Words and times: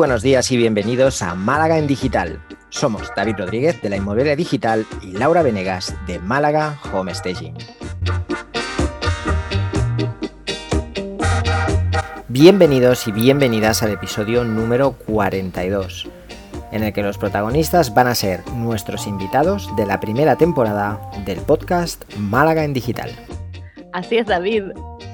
buenos 0.00 0.22
días 0.22 0.50
y 0.50 0.56
bienvenidos 0.56 1.20
a 1.20 1.34
Málaga 1.34 1.76
en 1.76 1.86
Digital. 1.86 2.42
Somos 2.70 3.12
David 3.14 3.34
Rodríguez 3.36 3.82
de 3.82 3.90
la 3.90 3.96
Inmobiliaria 3.96 4.34
Digital 4.34 4.86
y 5.02 5.12
Laura 5.12 5.42
Venegas 5.42 5.94
de 6.06 6.18
Málaga 6.18 6.80
Home 6.94 7.14
Staging. 7.14 7.52
Bienvenidos 12.28 13.06
y 13.08 13.12
bienvenidas 13.12 13.82
al 13.82 13.90
episodio 13.90 14.42
número 14.42 14.92
42, 14.92 16.08
en 16.72 16.82
el 16.82 16.94
que 16.94 17.02
los 17.02 17.18
protagonistas 17.18 17.92
van 17.92 18.06
a 18.06 18.14
ser 18.14 18.48
nuestros 18.52 19.06
invitados 19.06 19.68
de 19.76 19.84
la 19.84 20.00
primera 20.00 20.36
temporada 20.36 20.98
del 21.26 21.40
podcast 21.40 22.10
Málaga 22.16 22.64
en 22.64 22.72
Digital. 22.72 23.10
Así 23.92 24.16
es, 24.16 24.26
David. 24.26 24.62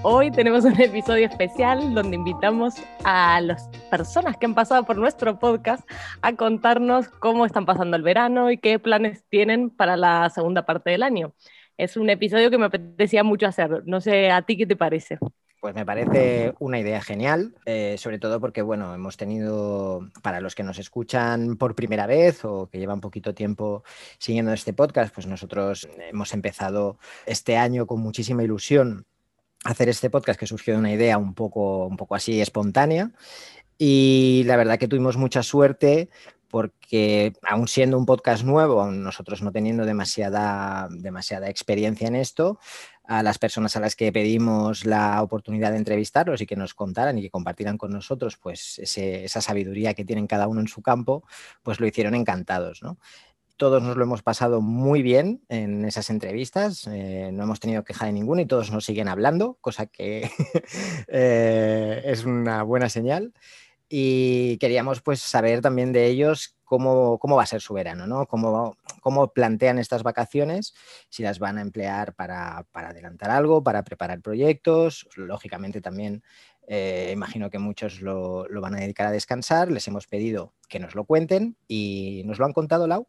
Hoy 0.02 0.30
tenemos 0.30 0.64
un 0.64 0.80
episodio 0.80 1.26
especial 1.26 1.94
donde 1.94 2.16
invitamos 2.16 2.74
a 3.04 3.40
las 3.40 3.68
personas 3.90 4.36
que 4.36 4.46
han 4.46 4.54
pasado 4.54 4.84
por 4.84 4.96
nuestro 4.96 5.38
podcast 5.38 5.88
a 6.22 6.34
contarnos 6.34 7.08
cómo 7.08 7.44
están 7.44 7.66
pasando 7.66 7.96
el 7.96 8.02
verano 8.02 8.50
y 8.50 8.58
qué 8.58 8.78
planes 8.78 9.24
tienen 9.28 9.70
para 9.70 9.96
la 9.96 10.30
segunda 10.30 10.64
parte 10.64 10.90
del 10.90 11.02
año. 11.02 11.34
Es 11.76 11.96
un 11.96 12.08
episodio 12.08 12.50
que 12.50 12.58
me 12.58 12.66
apetecía 12.66 13.24
mucho 13.24 13.46
hacer. 13.46 13.82
No 13.86 14.00
sé, 14.00 14.30
¿a 14.30 14.42
ti 14.42 14.56
qué 14.56 14.66
te 14.66 14.76
parece? 14.76 15.18
Pues 15.60 15.74
me 15.74 15.84
parece 15.84 16.54
una 16.60 16.78
idea 16.78 17.00
genial, 17.00 17.54
eh, 17.64 17.96
sobre 17.98 18.18
todo 18.18 18.40
porque, 18.40 18.62
bueno, 18.62 18.94
hemos 18.94 19.16
tenido, 19.16 20.08
para 20.22 20.40
los 20.40 20.54
que 20.54 20.62
nos 20.62 20.78
escuchan 20.78 21.56
por 21.56 21.74
primera 21.74 22.06
vez 22.06 22.44
o 22.44 22.68
que 22.70 22.78
llevan 22.78 23.00
poquito 23.00 23.34
tiempo 23.34 23.82
siguiendo 24.18 24.52
este 24.52 24.72
podcast, 24.72 25.12
pues 25.12 25.26
nosotros 25.26 25.88
hemos 25.98 26.32
empezado 26.34 26.98
este 27.24 27.56
año 27.56 27.86
con 27.86 28.00
muchísima 28.00 28.44
ilusión 28.44 29.06
hacer 29.64 29.88
este 29.88 30.10
podcast 30.10 30.38
que 30.38 30.46
surgió 30.46 30.74
de 30.74 30.80
una 30.80 30.92
idea 30.92 31.18
un 31.18 31.34
poco, 31.34 31.86
un 31.86 31.96
poco 31.96 32.14
así 32.14 32.40
espontánea. 32.40 33.12
Y 33.78 34.42
la 34.46 34.56
verdad 34.56 34.78
que 34.78 34.88
tuvimos 34.88 35.16
mucha 35.16 35.42
suerte 35.42 36.08
porque 36.48 37.32
aún 37.42 37.68
siendo 37.68 37.98
un 37.98 38.06
podcast 38.06 38.44
nuevo, 38.44 38.86
nosotros 38.86 39.42
no 39.42 39.52
teniendo 39.52 39.84
demasiada, 39.84 40.88
demasiada 40.90 41.50
experiencia 41.50 42.08
en 42.08 42.16
esto, 42.16 42.58
a 43.04 43.22
las 43.22 43.38
personas 43.38 43.76
a 43.76 43.80
las 43.80 43.94
que 43.94 44.12
pedimos 44.12 44.84
la 44.84 45.22
oportunidad 45.22 45.72
de 45.72 45.78
entrevistarlos 45.78 46.40
y 46.40 46.46
que 46.46 46.56
nos 46.56 46.74
contaran 46.74 47.18
y 47.18 47.22
que 47.22 47.30
compartieran 47.30 47.78
con 47.78 47.92
nosotros 47.92 48.36
pues 48.36 48.78
esa 48.78 49.40
sabiduría 49.40 49.94
que 49.94 50.04
tienen 50.04 50.26
cada 50.26 50.48
uno 50.48 50.60
en 50.60 50.68
su 50.68 50.82
campo, 50.82 51.24
pues 51.62 51.78
lo 51.80 51.86
hicieron 51.86 52.14
encantados. 52.14 52.82
¿no? 52.82 52.98
Todos 53.56 53.82
nos 53.82 53.96
lo 53.96 54.04
hemos 54.04 54.22
pasado 54.22 54.60
muy 54.60 55.02
bien 55.02 55.42
en 55.48 55.84
esas 55.84 56.10
entrevistas, 56.10 56.86
eh, 56.86 57.30
no 57.32 57.44
hemos 57.44 57.60
tenido 57.60 57.84
queja 57.84 58.06
de 58.06 58.12
ninguna 58.12 58.42
y 58.42 58.46
todos 58.46 58.70
nos 58.70 58.84
siguen 58.84 59.08
hablando, 59.08 59.58
cosa 59.60 59.86
que 59.86 60.30
eh, 61.08 62.02
es 62.04 62.24
una 62.24 62.62
buena 62.62 62.88
señal. 62.88 63.32
Y 63.88 64.58
queríamos 64.58 65.00
pues 65.00 65.20
saber 65.20 65.60
también 65.60 65.92
de 65.92 66.06
ellos 66.06 66.56
cómo, 66.64 67.18
va 67.22 67.42
a 67.44 67.46
ser 67.46 67.60
su 67.60 67.72
verano, 67.72 68.06
¿no? 68.08 68.26
Cómo, 68.26 68.76
cómo, 69.00 69.32
plantean 69.32 69.78
estas 69.78 70.02
vacaciones, 70.02 70.74
si 71.08 71.22
las 71.22 71.38
van 71.38 71.58
a 71.58 71.60
emplear 71.60 72.14
para, 72.14 72.66
adelantar 72.72 73.30
algo, 73.30 73.62
para 73.62 73.84
preparar 73.84 74.20
proyectos, 74.20 75.08
lógicamente 75.14 75.80
también 75.80 76.24
eh, 76.66 77.10
imagino 77.12 77.48
que 77.48 77.60
muchos 77.60 78.00
lo, 78.00 78.48
lo, 78.48 78.60
van 78.60 78.74
a 78.74 78.80
dedicar 78.80 79.06
a 79.06 79.12
descansar. 79.12 79.70
Les 79.70 79.86
hemos 79.86 80.08
pedido 80.08 80.52
que 80.68 80.80
nos 80.80 80.96
lo 80.96 81.04
cuenten 81.04 81.56
y 81.68 82.22
nos 82.26 82.40
lo 82.40 82.44
han 82.44 82.52
contado, 82.52 82.88
Lau. 82.88 83.06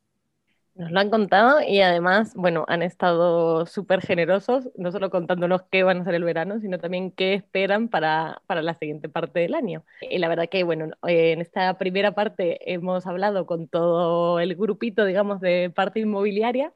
Nos 0.77 0.91
lo 0.91 0.99
han 0.99 1.09
contado 1.09 1.59
y 1.67 1.81
además, 1.81 2.33
bueno, 2.35 2.63
han 2.67 2.83
estado 2.83 3.65
súper 3.65 4.01
generosos, 4.01 4.69
no 4.75 4.91
solo 4.91 5.09
contándonos 5.09 5.63
qué 5.71 5.81
van 5.81 5.97
a 5.97 6.01
hacer 6.01 6.13
el 6.13 6.23
verano, 6.23 6.59
sino 6.59 6.77
también 6.77 7.09
qué 7.09 7.33
esperan 7.33 7.87
para, 7.87 8.43
para, 8.45 8.61
la 8.61 8.75
siguiente 8.75 9.09
parte 9.09 9.39
del 9.39 9.55
año. 9.55 9.83
Y 10.01 10.19
la 10.19 10.27
verdad 10.27 10.49
que, 10.49 10.63
bueno, 10.63 10.91
en 11.07 11.41
esta 11.41 11.79
primera 11.79 12.11
parte 12.11 12.71
hemos 12.71 13.07
hablado 13.07 13.47
con 13.47 13.67
todo 13.67 14.39
el 14.39 14.55
grupito, 14.55 15.03
digamos, 15.05 15.41
de 15.41 15.71
parte 15.73 15.99
inmobiliaria. 15.99 16.71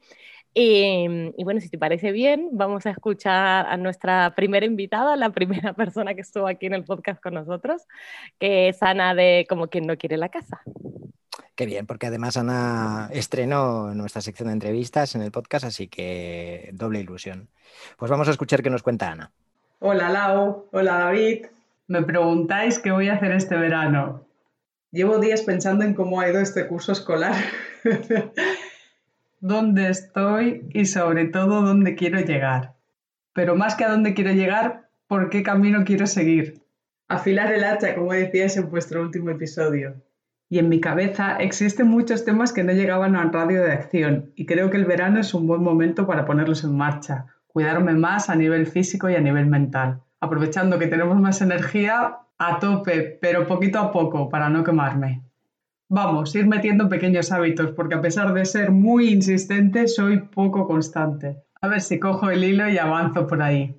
Y, 0.55 1.05
y, 1.37 1.43
bueno, 1.43 1.61
si 1.61 1.69
te 1.69 1.77
parece 1.77 2.11
bien, 2.11 2.49
vamos 2.53 2.87
a 2.87 2.89
escuchar 2.91 3.67
a 3.67 3.77
nuestra 3.77 4.33
primera 4.35 4.65
invitada, 4.65 5.15
la 5.15 5.29
primera 5.31 5.73
persona 5.73 6.15
que 6.15 6.21
estuvo 6.21 6.47
aquí 6.47 6.65
en 6.65 6.73
el 6.73 6.83
podcast 6.85 7.21
con 7.21 7.35
nosotros, 7.35 7.83
que 8.39 8.69
es 8.69 8.81
Ana 8.81 9.13
de 9.13 9.45
Como 9.47 9.67
quien 9.67 9.85
no 9.85 9.95
quiere 9.97 10.17
la 10.17 10.29
casa. 10.29 10.61
Qué 11.61 11.67
bien, 11.67 11.85
porque 11.85 12.07
además 12.07 12.37
Ana 12.37 13.07
estrenó 13.13 13.93
nuestra 13.93 14.23
sección 14.23 14.47
de 14.47 14.53
entrevistas 14.53 15.13
en 15.13 15.21
el 15.21 15.29
podcast, 15.29 15.63
así 15.63 15.87
que 15.87 16.71
doble 16.73 17.01
ilusión. 17.01 17.49
Pues 17.99 18.09
vamos 18.09 18.27
a 18.27 18.31
escuchar 18.31 18.63
qué 18.63 18.71
nos 18.71 18.81
cuenta 18.81 19.11
Ana. 19.11 19.31
Hola 19.77 20.09
Lau, 20.09 20.69
hola 20.71 20.97
David. 20.97 21.45
Me 21.85 22.01
preguntáis 22.01 22.79
qué 22.79 22.89
voy 22.89 23.09
a 23.09 23.13
hacer 23.13 23.33
este 23.33 23.57
verano. 23.57 24.25
Llevo 24.89 25.19
días 25.19 25.43
pensando 25.43 25.85
en 25.85 25.93
cómo 25.93 26.19
ha 26.19 26.27
ido 26.27 26.39
este 26.39 26.65
curso 26.65 26.93
escolar, 26.93 27.35
dónde 29.39 29.89
estoy 29.89 30.67
y 30.73 30.87
sobre 30.87 31.25
todo 31.25 31.61
dónde 31.61 31.93
quiero 31.93 32.21
llegar. 32.21 32.73
Pero 33.33 33.55
más 33.55 33.75
que 33.75 33.83
a 33.83 33.91
dónde 33.91 34.15
quiero 34.15 34.31
llegar, 34.31 34.89
¿por 35.05 35.29
qué 35.29 35.43
camino 35.43 35.83
quiero 35.85 36.07
seguir? 36.07 36.63
Afilar 37.07 37.53
el 37.53 37.63
hacha, 37.63 37.93
como 37.93 38.13
decías 38.13 38.57
en 38.57 38.71
vuestro 38.71 39.03
último 39.03 39.29
episodio 39.29 40.01
y 40.51 40.59
en 40.59 40.67
mi 40.67 40.81
cabeza 40.81 41.37
existen 41.37 41.87
muchos 41.87 42.25
temas 42.25 42.51
que 42.51 42.65
no 42.65 42.73
llegaban 42.73 43.15
a 43.15 43.23
radio 43.31 43.63
de 43.63 43.71
acción 43.71 44.33
y 44.35 44.45
creo 44.45 44.69
que 44.69 44.75
el 44.75 44.83
verano 44.83 45.21
es 45.21 45.33
un 45.33 45.47
buen 45.47 45.63
momento 45.63 46.05
para 46.05 46.25
ponerlos 46.25 46.65
en 46.65 46.75
marcha, 46.75 47.27
cuidarme 47.47 47.93
más 47.93 48.29
a 48.29 48.35
nivel 48.35 48.67
físico 48.67 49.09
y 49.09 49.15
a 49.15 49.21
nivel 49.21 49.45
mental, 49.45 50.01
aprovechando 50.19 50.77
que 50.77 50.87
tenemos 50.87 51.17
más 51.21 51.41
energía 51.41 52.17
a 52.37 52.59
tope, 52.59 53.17
pero 53.21 53.47
poquito 53.47 53.79
a 53.79 53.93
poco 53.93 54.27
para 54.27 54.49
no 54.49 54.61
quemarme. 54.61 55.23
Vamos, 55.87 56.35
ir 56.35 56.47
metiendo 56.47 56.89
pequeños 56.89 57.31
hábitos, 57.31 57.71
porque 57.71 57.95
a 57.95 58.01
pesar 58.01 58.33
de 58.33 58.43
ser 58.43 58.71
muy 58.71 59.07
insistente, 59.07 59.87
soy 59.87 60.19
poco 60.19 60.67
constante. 60.67 61.37
A 61.61 61.69
ver 61.69 61.79
si 61.79 61.97
cojo 61.97 62.29
el 62.29 62.43
hilo 62.43 62.67
y 62.67 62.77
avanzo 62.77 63.25
por 63.25 63.41
ahí. 63.41 63.73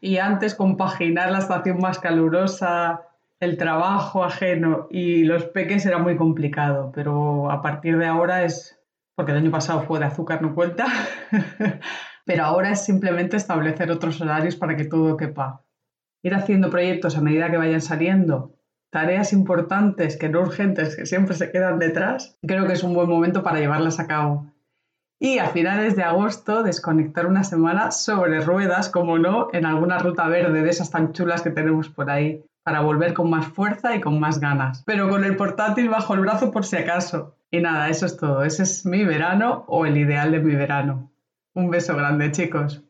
Y 0.00 0.18
antes 0.18 0.54
compaginar 0.54 1.32
la 1.32 1.38
estación 1.38 1.78
más 1.78 1.98
calurosa 1.98 3.02
el 3.44 3.56
trabajo 3.56 4.24
ajeno 4.24 4.88
y 4.90 5.24
los 5.24 5.44
peques 5.44 5.86
era 5.86 5.98
muy 5.98 6.16
complicado, 6.16 6.90
pero 6.94 7.50
a 7.50 7.62
partir 7.62 7.98
de 7.98 8.06
ahora 8.06 8.44
es, 8.44 8.80
porque 9.14 9.32
el 9.32 9.38
año 9.38 9.50
pasado 9.50 9.82
fue 9.82 9.98
de 9.98 10.06
azúcar, 10.06 10.42
no 10.42 10.54
cuenta, 10.54 10.86
pero 12.24 12.44
ahora 12.44 12.70
es 12.70 12.84
simplemente 12.84 13.36
establecer 13.36 13.90
otros 13.90 14.20
horarios 14.20 14.56
para 14.56 14.76
que 14.76 14.84
todo 14.84 15.16
quepa. 15.16 15.62
Ir 16.22 16.34
haciendo 16.34 16.70
proyectos 16.70 17.16
a 17.16 17.20
medida 17.20 17.50
que 17.50 17.58
vayan 17.58 17.82
saliendo, 17.82 18.54
tareas 18.90 19.32
importantes 19.32 20.16
que 20.16 20.28
no 20.28 20.40
urgentes 20.40 20.96
que 20.96 21.04
siempre 21.04 21.34
se 21.34 21.50
quedan 21.50 21.78
detrás, 21.78 22.38
creo 22.46 22.66
que 22.66 22.72
es 22.72 22.82
un 22.82 22.94
buen 22.94 23.08
momento 23.08 23.42
para 23.42 23.60
llevarlas 23.60 24.00
a 24.00 24.06
cabo. 24.06 24.46
Y 25.20 25.38
a 25.38 25.48
finales 25.48 25.96
de 25.96 26.02
agosto 26.02 26.62
desconectar 26.62 27.26
una 27.26 27.44
semana 27.44 27.90
sobre 27.90 28.40
ruedas, 28.40 28.88
como 28.88 29.18
no, 29.18 29.48
en 29.52 29.64
alguna 29.64 29.98
ruta 29.98 30.26
verde 30.28 30.62
de 30.62 30.70
esas 30.70 30.90
tan 30.90 31.12
chulas 31.12 31.42
que 31.42 31.50
tenemos 31.50 31.88
por 31.88 32.10
ahí 32.10 32.44
para 32.64 32.80
volver 32.80 33.12
con 33.12 33.30
más 33.30 33.46
fuerza 33.46 33.94
y 33.94 34.00
con 34.00 34.18
más 34.18 34.40
ganas. 34.40 34.82
Pero 34.84 35.08
con 35.08 35.22
el 35.24 35.36
portátil 35.36 35.90
bajo 35.90 36.14
el 36.14 36.20
brazo 36.20 36.50
por 36.50 36.64
si 36.64 36.76
acaso. 36.76 37.36
Y 37.50 37.60
nada, 37.60 37.88
eso 37.88 38.06
es 38.06 38.16
todo. 38.16 38.42
Ese 38.42 38.64
es 38.64 38.84
mi 38.84 39.04
verano 39.04 39.64
o 39.68 39.86
el 39.86 39.96
ideal 39.96 40.32
de 40.32 40.40
mi 40.40 40.54
verano. 40.54 41.12
Un 41.52 41.70
beso 41.70 41.94
grande, 41.94 42.32
chicos. 42.32 42.82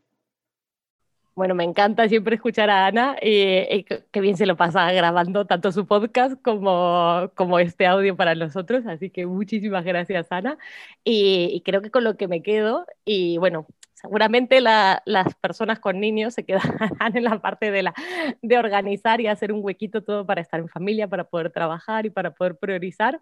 Bueno, 1.34 1.56
me 1.56 1.64
encanta 1.64 2.08
siempre 2.08 2.36
escuchar 2.36 2.70
a 2.70 2.86
Ana 2.86 3.16
y, 3.20 3.84
qué 3.84 4.20
bien 4.20 4.36
se 4.36 4.46
lo 4.46 4.56
pasa 4.56 4.92
grabando 4.92 5.44
tanto 5.46 5.72
su 5.72 5.84
podcast 5.84 6.40
como, 6.40 7.28
como 7.34 7.58
este 7.58 7.86
audio 7.86 8.16
para 8.16 8.36
nosotros. 8.36 8.86
Así 8.86 9.10
que 9.10 9.26
muchísimas 9.26 9.84
gracias, 9.84 10.30
Ana. 10.30 10.56
Y, 11.02 11.50
y 11.52 11.60
creo 11.62 11.82
que 11.82 11.90
con 11.90 12.04
lo 12.04 12.16
que 12.16 12.28
me 12.28 12.40
quedo, 12.40 12.86
y 13.04 13.38
bueno, 13.38 13.66
seguramente 14.04 14.60
las 14.60 15.34
personas 15.40 15.80
con 15.80 15.98
niños 15.98 16.34
se 16.34 16.44
quedarán 16.44 16.90
en 17.16 17.24
la 17.24 17.40
parte 17.40 17.70
de, 17.70 17.82
la, 17.82 17.94
de 18.42 18.58
organizar 18.58 19.20
y 19.20 19.28
hacer 19.28 19.50
un 19.50 19.60
huequito 19.64 20.02
todo 20.02 20.26
para 20.26 20.42
estar 20.42 20.60
en 20.60 20.68
familia, 20.68 21.08
para 21.08 21.24
poder 21.24 21.50
trabajar 21.50 22.04
y 22.04 22.10
para 22.10 22.32
poder 22.34 22.56
priorizar. 22.58 23.20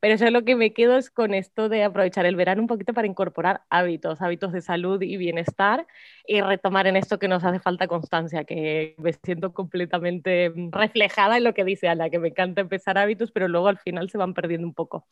Pero 0.00 0.16
yo 0.16 0.30
lo 0.30 0.44
que 0.44 0.56
me 0.56 0.72
quedo 0.72 0.96
es 0.96 1.10
con 1.10 1.34
esto 1.34 1.68
de 1.68 1.84
aprovechar 1.84 2.26
el 2.26 2.36
verano 2.36 2.62
un 2.62 2.68
poquito 2.68 2.92
para 2.94 3.06
incorporar 3.06 3.62
hábitos, 3.70 4.20
hábitos 4.22 4.52
de 4.52 4.60
salud 4.60 5.00
y 5.02 5.16
bienestar 5.16 5.86
y 6.26 6.40
retomar 6.40 6.86
en 6.88 6.96
esto 6.96 7.18
que 7.18 7.28
nos 7.28 7.44
hace 7.44 7.60
falta 7.60 7.88
constancia, 7.88 8.44
que 8.44 8.94
me 8.98 9.12
siento 9.12 9.52
completamente 9.52 10.52
reflejada 10.72 11.36
en 11.36 11.44
lo 11.44 11.54
que 11.54 11.64
dice 11.64 11.88
Ana, 11.88 12.10
que 12.10 12.18
me 12.18 12.28
encanta 12.28 12.60
empezar 12.60 12.98
hábitos, 12.98 13.32
pero 13.32 13.48
luego 13.48 13.68
al 13.68 13.78
final 13.78 14.10
se 14.10 14.18
van 14.18 14.34
perdiendo 14.34 14.66
un 14.66 14.74
poco. 14.74 15.06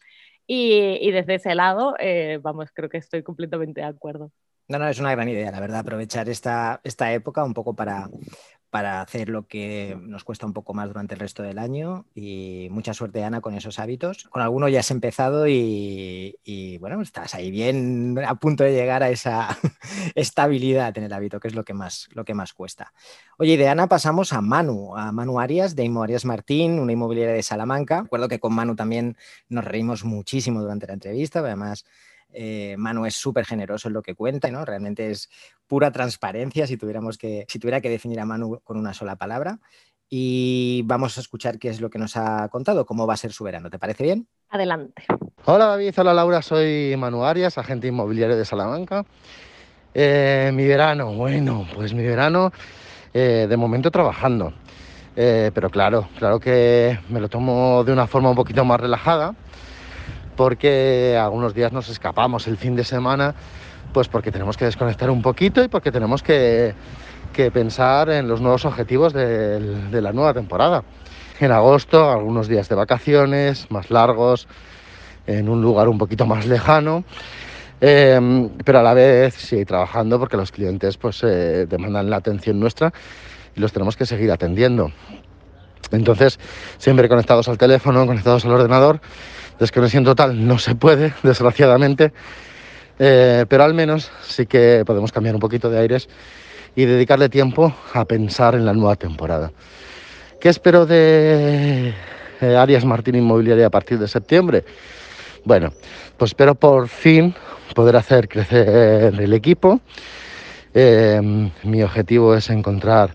Y, 0.46 0.98
y 1.00 1.10
desde 1.12 1.36
ese 1.36 1.54
lado, 1.54 1.94
eh, 2.00 2.38
vamos, 2.42 2.70
creo 2.72 2.88
que 2.88 2.98
estoy 2.98 3.22
completamente 3.22 3.80
de 3.80 3.86
acuerdo. 3.88 4.32
No, 4.70 4.78
no, 4.78 4.86
es 4.86 5.00
una 5.00 5.10
gran 5.10 5.28
idea, 5.28 5.50
la 5.50 5.58
verdad, 5.58 5.80
aprovechar 5.80 6.28
esta, 6.28 6.80
esta 6.84 7.12
época 7.12 7.42
un 7.42 7.54
poco 7.54 7.74
para, 7.74 8.08
para 8.70 9.00
hacer 9.00 9.28
lo 9.28 9.48
que 9.48 9.98
nos 10.00 10.22
cuesta 10.22 10.46
un 10.46 10.52
poco 10.52 10.74
más 10.74 10.86
durante 10.86 11.14
el 11.14 11.18
resto 11.18 11.42
del 11.42 11.58
año 11.58 12.06
y 12.14 12.68
mucha 12.70 12.94
suerte 12.94 13.24
Ana 13.24 13.40
con 13.40 13.54
esos 13.54 13.80
hábitos. 13.80 14.28
Con 14.30 14.42
alguno 14.42 14.68
ya 14.68 14.78
has 14.78 14.92
empezado 14.92 15.48
y, 15.48 16.78
bueno, 16.78 17.02
estás 17.02 17.34
ahí 17.34 17.50
bien 17.50 18.16
a 18.24 18.36
punto 18.36 18.62
de 18.62 18.70
llegar 18.70 19.02
a 19.02 19.10
esa 19.10 19.58
estabilidad 20.14 20.96
en 20.96 21.02
el 21.02 21.12
hábito, 21.12 21.40
que 21.40 21.48
es 21.48 21.56
lo 21.56 21.64
que 21.64 21.74
más, 21.74 22.08
lo 22.12 22.24
que 22.24 22.34
más 22.34 22.52
cuesta. 22.52 22.92
Oye, 23.38 23.54
y 23.54 23.56
de 23.56 23.68
Ana 23.68 23.88
pasamos 23.88 24.32
a 24.32 24.40
Manu, 24.40 24.96
a 24.96 25.10
Manu 25.10 25.40
Arias 25.40 25.74
de 25.74 25.82
Inmo 25.82 26.04
Arias 26.04 26.24
Martín, 26.24 26.78
una 26.78 26.92
inmobiliaria 26.92 27.34
de 27.34 27.42
Salamanca. 27.42 28.02
Recuerdo 28.02 28.28
que 28.28 28.38
con 28.38 28.54
Manu 28.54 28.76
también 28.76 29.16
nos 29.48 29.64
reímos 29.64 30.04
muchísimo 30.04 30.60
durante 30.60 30.86
la 30.86 30.92
entrevista, 30.92 31.40
además 31.40 31.84
eh, 32.32 32.76
Manu 32.78 33.06
es 33.06 33.14
súper 33.14 33.44
generoso 33.44 33.88
en 33.88 33.94
lo 33.94 34.02
que 34.02 34.14
cuenta, 34.14 34.50
¿no? 34.50 34.64
Realmente 34.64 35.10
es 35.10 35.28
pura 35.66 35.90
transparencia 35.90 36.66
si, 36.66 36.76
tuviéramos 36.76 37.18
que, 37.18 37.44
si 37.48 37.58
tuviera 37.58 37.80
que 37.80 37.90
definir 37.90 38.20
a 38.20 38.24
Manu 38.24 38.60
con 38.62 38.76
una 38.76 38.94
sola 38.94 39.16
palabra. 39.16 39.58
Y 40.08 40.82
vamos 40.86 41.16
a 41.18 41.20
escuchar 41.20 41.58
qué 41.58 41.68
es 41.68 41.80
lo 41.80 41.88
que 41.88 41.98
nos 41.98 42.16
ha 42.16 42.48
contado, 42.48 42.84
cómo 42.84 43.06
va 43.06 43.14
a 43.14 43.16
ser 43.16 43.32
su 43.32 43.44
verano. 43.44 43.70
¿Te 43.70 43.78
parece 43.78 44.02
bien? 44.02 44.26
Adelante. 44.48 45.04
Hola 45.44 45.66
David, 45.66 45.94
hola 45.96 46.12
Laura, 46.12 46.42
soy 46.42 46.94
Manu 46.98 47.24
Arias, 47.24 47.58
agente 47.58 47.86
inmobiliario 47.86 48.36
de 48.36 48.44
Salamanca. 48.44 49.04
Eh, 49.94 50.50
mi 50.52 50.66
verano, 50.66 51.14
bueno, 51.14 51.66
pues 51.74 51.94
mi 51.94 52.02
verano 52.02 52.52
eh, 53.14 53.46
de 53.48 53.56
momento 53.56 53.90
trabajando. 53.90 54.52
pero 55.14 55.70
claro, 55.70 56.08
claro 56.18 56.40
que 56.40 56.98
me 57.08 57.20
lo 57.20 57.28
tomo 57.28 57.84
de 57.84 57.92
una 57.92 58.06
forma 58.06 58.30
un 58.30 58.36
poquito 58.36 58.64
más 58.64 58.80
relajada 58.80 59.34
porque 60.36 61.18
algunos 61.20 61.54
días 61.54 61.72
nos 61.72 61.88
escapamos 61.88 62.46
el 62.46 62.56
fin 62.56 62.76
de 62.76 62.84
semana, 62.84 63.34
pues 63.92 64.08
porque 64.08 64.30
tenemos 64.30 64.56
que 64.56 64.64
desconectar 64.64 65.10
un 65.10 65.22
poquito 65.22 65.62
y 65.62 65.68
porque 65.68 65.90
tenemos 65.90 66.22
que, 66.22 66.74
pensar 67.52 68.10
en 68.10 68.28
los 68.28 68.42
nuevos 68.42 68.66
objetivos 68.66 69.14
de, 69.14 69.88
la 69.90 70.12
nueva 70.12 70.34
temporada. 70.34 70.84
En 71.38 71.52
agosto, 71.52 72.10
algunos 72.10 72.48
días 72.48 72.68
de 72.68 72.74
vacaciones 72.74 73.70
más 73.70 73.90
largos, 73.90 74.46
en 75.26 75.48
un 75.48 75.62
lugar 75.62 75.88
un 75.88 75.96
poquito 75.96 76.26
más 76.26 76.44
lejano, 76.44 77.04
em, 77.80 78.50
pero 78.62 78.80
a 78.80 78.82
la 78.82 78.92
vez 78.92 79.34
sí 79.34 79.64
trabajando 79.64 80.18
porque 80.18 80.36
los 80.36 80.52
clientes 80.52 80.98
pues 80.98 81.22
eh, 81.22 81.66
demandan 81.66 82.10
la 82.10 82.16
atención 82.16 82.60
nuestra 82.60 82.92
y 83.56 83.60
los 83.60 83.72
tenemos 83.72 83.96
que 83.96 84.04
seguir 84.04 84.30
atendiendo. 84.30 84.92
Entonces, 85.92 86.38
siempre 86.76 87.08
conectados 87.08 87.48
al 87.48 87.56
teléfono, 87.56 88.06
conectados 88.06 88.44
al 88.44 88.52
ordenador 88.52 89.00
Desconexión 89.60 90.04
total 90.04 90.46
no 90.46 90.58
se 90.58 90.74
puede, 90.74 91.12
desgraciadamente, 91.22 92.12
eh, 92.98 93.44
pero 93.46 93.62
al 93.62 93.74
menos 93.74 94.10
sí 94.26 94.46
que 94.46 94.82
podemos 94.86 95.12
cambiar 95.12 95.34
un 95.34 95.40
poquito 95.40 95.68
de 95.68 95.78
aires 95.78 96.08
y 96.74 96.86
dedicarle 96.86 97.28
tiempo 97.28 97.74
a 97.92 98.06
pensar 98.06 98.54
en 98.54 98.64
la 98.64 98.72
nueva 98.72 98.96
temporada. 98.96 99.52
¿Qué 100.40 100.48
espero 100.48 100.86
de 100.86 101.92
eh, 102.40 102.56
Arias 102.56 102.86
Martín 102.86 103.16
Inmobiliaria 103.16 103.66
a 103.66 103.70
partir 103.70 103.98
de 103.98 104.08
septiembre? 104.08 104.64
Bueno, 105.44 105.74
pues 106.16 106.30
espero 106.30 106.54
por 106.54 106.88
fin 106.88 107.34
poder 107.74 107.96
hacer 107.96 108.28
crecer 108.28 109.14
el 109.20 109.32
equipo. 109.34 109.80
Eh, 110.72 111.50
mi 111.64 111.82
objetivo 111.82 112.34
es 112.34 112.48
encontrar 112.48 113.10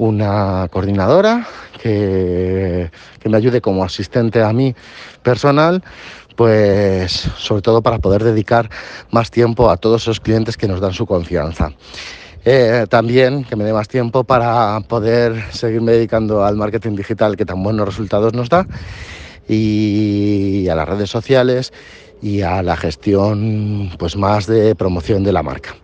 una 0.00 0.66
coordinadora 0.70 1.46
que, 1.80 2.90
me 3.24 3.36
ayude 3.36 3.60
como 3.60 3.84
asistente 3.84 4.42
a 4.42 4.50
mí 4.50 4.74
personal, 5.22 5.84
pues 6.36 7.12
sobre 7.36 7.60
todo 7.60 7.82
para 7.82 7.98
poder 7.98 8.24
dedicar 8.24 8.70
más 9.10 9.30
tiempo 9.30 9.70
a 9.70 9.76
todos 9.76 10.02
esos 10.02 10.18
clientes 10.18 10.56
que 10.56 10.66
nos 10.66 10.80
dan 10.80 10.94
su 10.94 11.04
confianza. 11.06 11.72
Eh, 12.46 12.86
también 12.88 13.44
que 13.44 13.56
me 13.56 13.64
dé 13.64 13.74
más 13.74 13.88
tiempo 13.88 14.24
para 14.24 14.80
poder 14.88 15.44
seguirme 15.52 15.92
dedicando 15.92 16.46
al 16.46 16.56
marketing 16.56 16.96
digital 16.96 17.36
que 17.36 17.44
tan 17.44 17.62
buenos 17.62 17.86
resultados 17.86 18.32
nos 18.32 18.48
da 18.48 18.66
y 19.46 20.66
a 20.68 20.74
las 20.74 20.88
redes 20.88 21.10
sociales 21.10 21.74
y 22.22 22.40
a 22.40 22.62
la 22.62 22.78
gestión 22.78 23.90
pues 23.98 24.16
más 24.16 24.46
de 24.46 24.74
promoción 24.74 25.22
de 25.24 25.32
la 25.32 25.42
marca. 25.42 25.76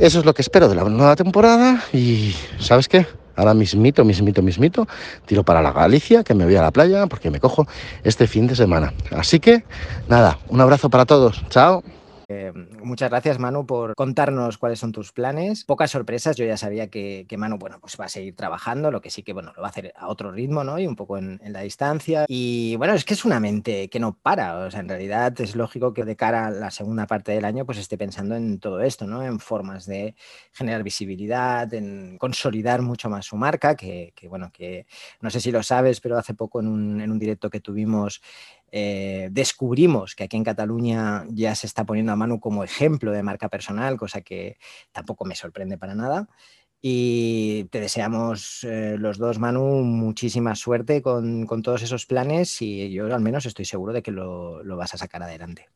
Eso 0.00 0.20
es 0.20 0.24
lo 0.24 0.32
que 0.32 0.40
espero 0.40 0.66
de 0.66 0.74
la 0.74 0.84
nueva 0.84 1.14
temporada 1.14 1.82
y 1.92 2.34
¿sabes 2.58 2.88
qué? 2.88 3.06
Ahora 3.36 3.52
mismito, 3.52 4.02
mismito, 4.02 4.40
mismito, 4.40 4.88
tiro 5.26 5.44
para 5.44 5.60
la 5.60 5.72
Galicia, 5.72 6.24
que 6.24 6.32
me 6.32 6.46
voy 6.46 6.56
a 6.56 6.62
la 6.62 6.70
playa 6.70 7.06
porque 7.06 7.30
me 7.30 7.38
cojo 7.38 7.66
este 8.02 8.26
fin 8.26 8.46
de 8.46 8.56
semana. 8.56 8.94
Así 9.10 9.40
que, 9.40 9.62
nada, 10.08 10.38
un 10.48 10.58
abrazo 10.58 10.88
para 10.88 11.04
todos. 11.04 11.44
Chao. 11.50 11.84
Eh, 12.28 12.50
muchas 12.82 13.10
gracias, 13.10 13.38
Manu, 13.38 13.66
por 13.66 13.94
contarnos 13.94 14.58
cuáles 14.58 14.78
son 14.78 14.92
tus 14.92 15.12
planes. 15.12 15.64
Pocas 15.64 15.90
sorpresas, 15.90 16.36
yo 16.36 16.44
ya 16.44 16.56
sabía 16.56 16.88
que, 16.88 17.26
Manu, 17.36 17.58
bueno, 17.58 17.78
pues 17.80 17.96
va 18.00 18.06
a 18.06 18.08
seguir 18.08 18.34
trabajando, 18.36 18.90
lo 18.90 19.00
que 19.00 19.10
sí 19.10 19.22
que, 19.22 19.32
bueno, 19.32 19.52
lo 19.54 19.62
va 19.62 19.68
a 19.68 19.70
hacer 19.70 19.92
a 19.96 20.08
otro 20.08 20.30
ritmo, 20.30 20.64
¿no? 20.64 20.78
Y 20.78 20.86
un 20.86 20.96
poco 20.96 21.18
en, 21.18 21.40
la 21.44 21.60
distancia. 21.60 22.24
Y 22.28 22.76
bueno, 22.76 22.94
es 22.94 23.04
que 23.04 23.14
es 23.14 23.24
una 23.24 23.40
mente 23.40 23.88
que 23.88 24.00
no 24.00 24.16
para, 24.16 24.58
o 24.58 24.70
sea, 24.70 24.80
en 24.80 24.88
realidad 24.88 25.38
es 25.40 25.56
lógico 25.56 25.92
que 25.92 26.04
de 26.04 26.16
cara 26.16 26.46
a 26.46 26.50
la 26.50 26.70
segunda 26.70 27.06
parte 27.06 27.32
del 27.32 27.44
año, 27.44 27.64
pues 27.66 27.78
esté 27.78 27.98
pensando 27.98 28.36
en 28.36 28.58
todo 28.58 28.80
esto, 28.80 29.06
¿no? 29.06 29.22
En 29.22 29.40
formas 29.40 29.86
de 29.86 30.14
generar 30.52 30.82
visibilidad, 30.82 31.72
en 31.74 32.18
consolidar 32.18 32.82
mucho 32.82 33.08
más 33.08 33.26
su 33.26 33.36
marca, 33.36 33.76
que, 33.76 34.12
bueno, 34.28 34.50
que 34.52 34.86
no 35.20 35.30
sé 35.30 35.40
si 35.40 35.50
lo 35.50 35.62
sabes, 35.62 36.00
pero 36.00 36.18
hace 36.18 36.34
poco 36.34 36.60
en 36.60 36.68
un, 36.68 37.00
en 37.00 37.10
un 37.10 37.18
directo 37.18 37.50
que 37.50 37.60
tuvimos 37.60 38.20
eh, 38.72 39.28
descubrimos 39.32 40.14
que 40.14 40.24
aquí 40.24 40.36
en 40.36 40.44
Cataluña 40.44 41.24
ya 41.30 41.54
se 41.56 41.66
está 41.66 41.84
poniendo 41.84 42.12
a 42.12 42.16
Manu 42.16 42.38
como 42.38 42.62
ejemplo 42.70 43.12
de 43.12 43.22
marca 43.22 43.48
personal, 43.48 43.96
cosa 43.96 44.20
que 44.22 44.58
tampoco 44.92 45.24
me 45.24 45.34
sorprende 45.34 45.78
para 45.78 45.94
nada. 45.94 46.28
Y 46.82 47.64
te 47.64 47.80
deseamos 47.80 48.64
eh, 48.64 48.96
los 48.98 49.18
dos, 49.18 49.38
Manu, 49.38 49.82
muchísima 49.82 50.54
suerte 50.54 51.02
con, 51.02 51.46
todos 51.62 51.82
esos 51.82 52.06
planes 52.06 52.62
y 52.62 52.90
yo 52.90 53.14
al 53.14 53.20
menos 53.20 53.44
estoy 53.44 53.66
seguro 53.66 53.92
de 53.92 54.02
que 54.02 54.12
lo, 54.12 54.62
vas 54.64 54.94
a 54.94 54.98
sacar 54.98 55.22
adelante. 55.22 55.68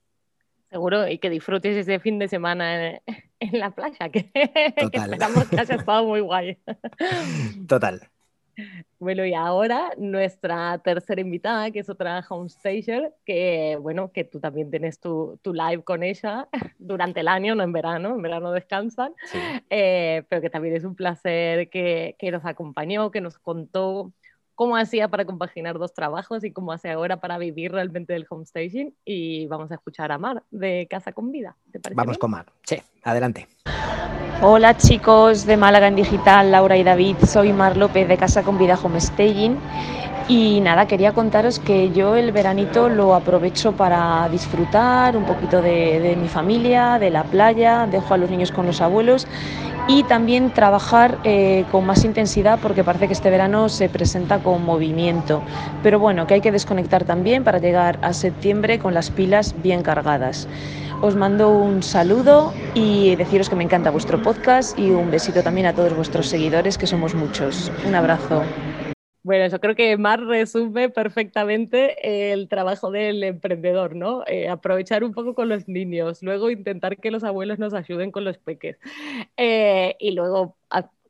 Seguro, 0.71 1.07
y 1.07 1.19
que 1.19 1.31
disfrutes 1.31 1.77
ese 1.77 2.01
fin 2.01 2.19
de 2.19 2.27
semana 2.27 3.01
en, 3.39 3.59
la 3.59 3.71
playa, 3.71 4.09
que, 4.09 4.31
que 4.33 4.75
esperamos 4.93 5.45
que 5.45 5.61
haya 5.61 5.75
estado 5.75 6.05
muy 6.07 6.21
guay. 6.21 6.59
Total. 7.69 8.11
Bueno, 8.99 9.25
y 9.27 9.35
ahora 9.35 9.91
nuestra 9.99 10.79
tercera 10.79 11.21
invitada, 11.21 11.71
que 11.71 11.81
es 11.81 11.89
otra 11.89 12.25
homestager, 12.29 13.13
que 13.25 13.77
bueno, 13.81 14.13
que 14.13 14.25
tú 14.25 14.41
también 14.41 14.71
tienes 14.71 14.99
tu, 14.99 15.39
tu, 15.43 15.53
live 15.53 15.83
con 15.83 16.03
ella 16.03 16.49
durante 16.79 17.21
el 17.21 17.29
año, 17.29 17.55
no 17.55 17.63
en 17.63 17.73
verano, 17.73 18.15
en 18.15 18.23
verano 18.23 18.53
descansan, 18.53 19.13
eh, 19.71 20.23
pero 20.29 20.41
que 20.41 20.51
también 20.51 20.77
es 20.77 20.85
un 20.85 20.95
placer 20.95 21.69
que, 21.69 22.17
que 22.19 22.31
nos 22.31 22.45
acompañó, 22.45 23.11
que 23.11 23.21
nos 23.21 23.39
contó 23.39 24.13
cómo 24.55 24.77
hacía 24.77 25.09
para 25.09 25.25
compaginar 25.25 25.79
dos 25.79 25.93
trabajos 25.93 26.45
y 26.45 26.53
cómo 26.53 26.73
hace 26.73 26.91
ahora 26.91 27.21
para 27.21 27.39
vivir 27.39 27.73
realmente 27.73 28.13
del 28.13 28.27
homestaging. 28.29 28.95
Y 29.05 29.47
vamos 29.47 29.71
a 29.71 29.75
escuchar 29.75 30.13
a 30.13 30.19
Mar 30.19 30.43
de 30.51 30.87
Casa 30.89 31.13
con 31.13 31.31
Vida. 31.31 31.57
vamos 31.95 32.19
con 32.19 32.31
Mar. 32.31 32.47
Sí, 32.63 32.77
adelante. 33.03 33.49
Hola 34.43 34.77
chicos 34.77 35.47
de 35.47 35.57
Málaga 35.57 35.89
en 35.89 35.97
Digital, 35.97 36.51
Laura 36.51 36.77
y 36.77 36.85
David. 36.85 37.17
Soy 37.27 37.53
Mar 37.53 37.77
López 37.77 38.09
de 38.09 38.17
Casa 38.17 38.43
con 38.43 38.59
Vida 38.59 38.79
Homestaging. 38.83 39.59
Y 40.27 40.61
nada, 40.63 40.87
quería 40.87 41.13
contaros 41.13 41.59
que 41.59 41.91
yo 41.91 42.15
el 42.15 42.33
veranito 42.33 42.89
lo 42.89 43.15
aprovecho 43.15 43.73
para 43.73 44.27
disfrutar 44.31 45.19
un 45.19 45.25
poquito 45.25 45.61
de, 45.61 46.17
mi 46.19 46.29
familia, 46.29 46.99
de 46.99 47.11
la 47.11 47.25
playa, 47.25 47.87
dejo 47.87 48.15
a 48.15 48.17
los 48.17 48.31
niños 48.31 48.51
con 48.51 48.65
los 48.65 48.81
abuelos 48.81 49.27
y 49.87 50.03
también 50.05 50.51
trabajar 50.51 51.19
eh, 51.25 51.67
con 51.71 51.85
más 51.85 52.07
intensidad 52.07 52.59
porque 52.63 52.83
parece 52.83 53.07
que 53.07 53.13
este 53.13 53.29
verano 53.29 53.69
se 53.69 53.91
presenta 53.91 54.39
con 54.39 54.65
movimiento. 54.65 55.43
Pero 55.83 55.99
bueno, 55.99 56.27
que 56.27 56.35
hay 56.35 56.41
que 56.41 56.53
desconectar 56.53 57.05
también 57.05 57.45
para 57.45 57.59
llegar 57.59 57.99
a 58.01 58.15
septiembre 58.15 58.79
con 58.79 58.95
las 58.95 59.11
pilas 59.11 59.55
bien 59.63 59.83
cargadas. 59.83 60.49
Os 61.03 61.17
mando 61.17 61.51
un 61.51 61.83
saludo 61.83 62.55
y 62.73 63.15
deciros 63.17 63.51
que 63.51 63.57
me 63.57 63.65
encanta 63.65 63.91
vuestro 63.91 64.23
podcast 64.23 64.79
y 64.79 64.89
un 64.89 65.11
besito 65.11 65.43
también 65.43 65.67
a 65.67 65.75
todos 65.75 65.95
vuestros 65.95 66.29
seguidores, 66.29 66.79
que 66.79 66.87
somos 66.87 67.15
muchos. 67.15 67.71
Un 67.87 67.95
abrazo. 67.95 68.43
Bueno, 69.25 69.47
yo 69.49 69.59
creo 69.59 69.75
que 69.75 69.97
Mar 69.97 70.21
resume 70.23 70.91
perfectamente 70.91 72.33
el 72.33 72.47
trabajo 72.47 72.91
del 72.91 73.25
emprendedor, 73.25 73.97
¿no? 73.97 74.23
Eh, 74.27 74.51
aprovechar 74.51 75.03
un 75.03 75.15
poco 75.15 75.35
con 75.35 75.49
los 75.49 75.67
niños, 75.67 76.23
luego 76.23 76.51
intentar 76.51 76.99
que 76.99 77.11
los 77.11 77.25
abuelos 77.25 77.59
nos 77.59 77.73
ayuden 77.73 78.11
con 78.13 78.25
los 78.25 78.37
peques 78.37 78.77
eh, 79.39 79.97
y 79.99 80.11
luego 80.11 80.59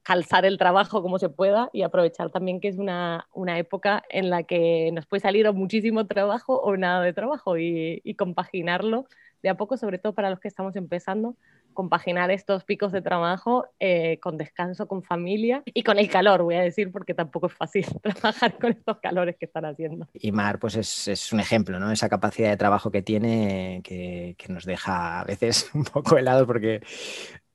calzar 0.05 0.45
el 0.45 0.59
trabajo 0.59 1.03
como 1.03 1.19
se 1.19 1.29
pueda 1.29 1.71
y 1.73 1.83
aprovechar 1.83 2.31
también 2.31 2.61
que 2.61 2.69
es 2.69 2.79
una, 2.79 3.27
una, 3.33 3.59
época 3.59 4.05
en 4.11 4.31
la 4.31 4.45
que 4.45 4.91
nos 4.93 5.07
puede 5.07 5.21
salir 5.21 5.53
muchísimo 5.53 6.07
trabajo 6.07 6.61
o 6.61 6.77
nada 6.77 7.03
de 7.03 7.15
trabajo 7.15 7.59
y, 7.59 8.01
y 8.05 8.15
compaginarlo 8.15 9.07
de 9.43 9.49
a 9.49 9.57
poco, 9.57 9.77
sobre 9.77 9.99
todo 9.99 10.15
para 10.15 10.31
los 10.31 10.41
que 10.41 10.49
estamos 10.49 10.77
empezando, 10.77 11.37
compaginar 11.75 12.31
estos 12.31 12.65
picos 12.65 12.93
de 12.93 13.03
trabajo 13.03 13.67
eh, 13.79 14.19
con 14.21 14.39
descanso, 14.39 14.87
con 14.89 15.03
familia 15.03 15.63
y 15.67 15.83
con 15.83 15.99
el 15.99 16.09
calor, 16.09 16.43
voy 16.43 16.55
a 16.55 16.63
decir, 16.63 16.91
porque 16.91 17.15
tampoco 17.15 17.49
es 17.49 17.53
fácil 17.53 17.87
trabajar 18.03 18.59
con 18.59 18.73
estos 18.73 18.99
calores 19.01 19.37
que 19.39 19.47
están 19.47 19.65
haciendo. 19.67 20.09
Y 20.15 20.33
Mar, 20.33 20.59
pues 20.59 20.77
es, 20.77 21.33
un 21.33 21.41
ejemplo, 21.41 21.79
¿no? 21.79 21.91
Esa 21.91 22.09
capacidad 22.09 22.51
de 22.51 22.57
trabajo 22.57 22.91
que 22.91 23.03
tiene, 23.03 23.81
que, 23.85 24.35
que, 24.39 24.53
nos 24.53 24.65
deja 24.65 25.21
a 25.21 25.25
veces 25.25 25.71
un 25.75 25.85
poco 25.85 26.17
helados 26.17 26.47
porque 26.47 26.81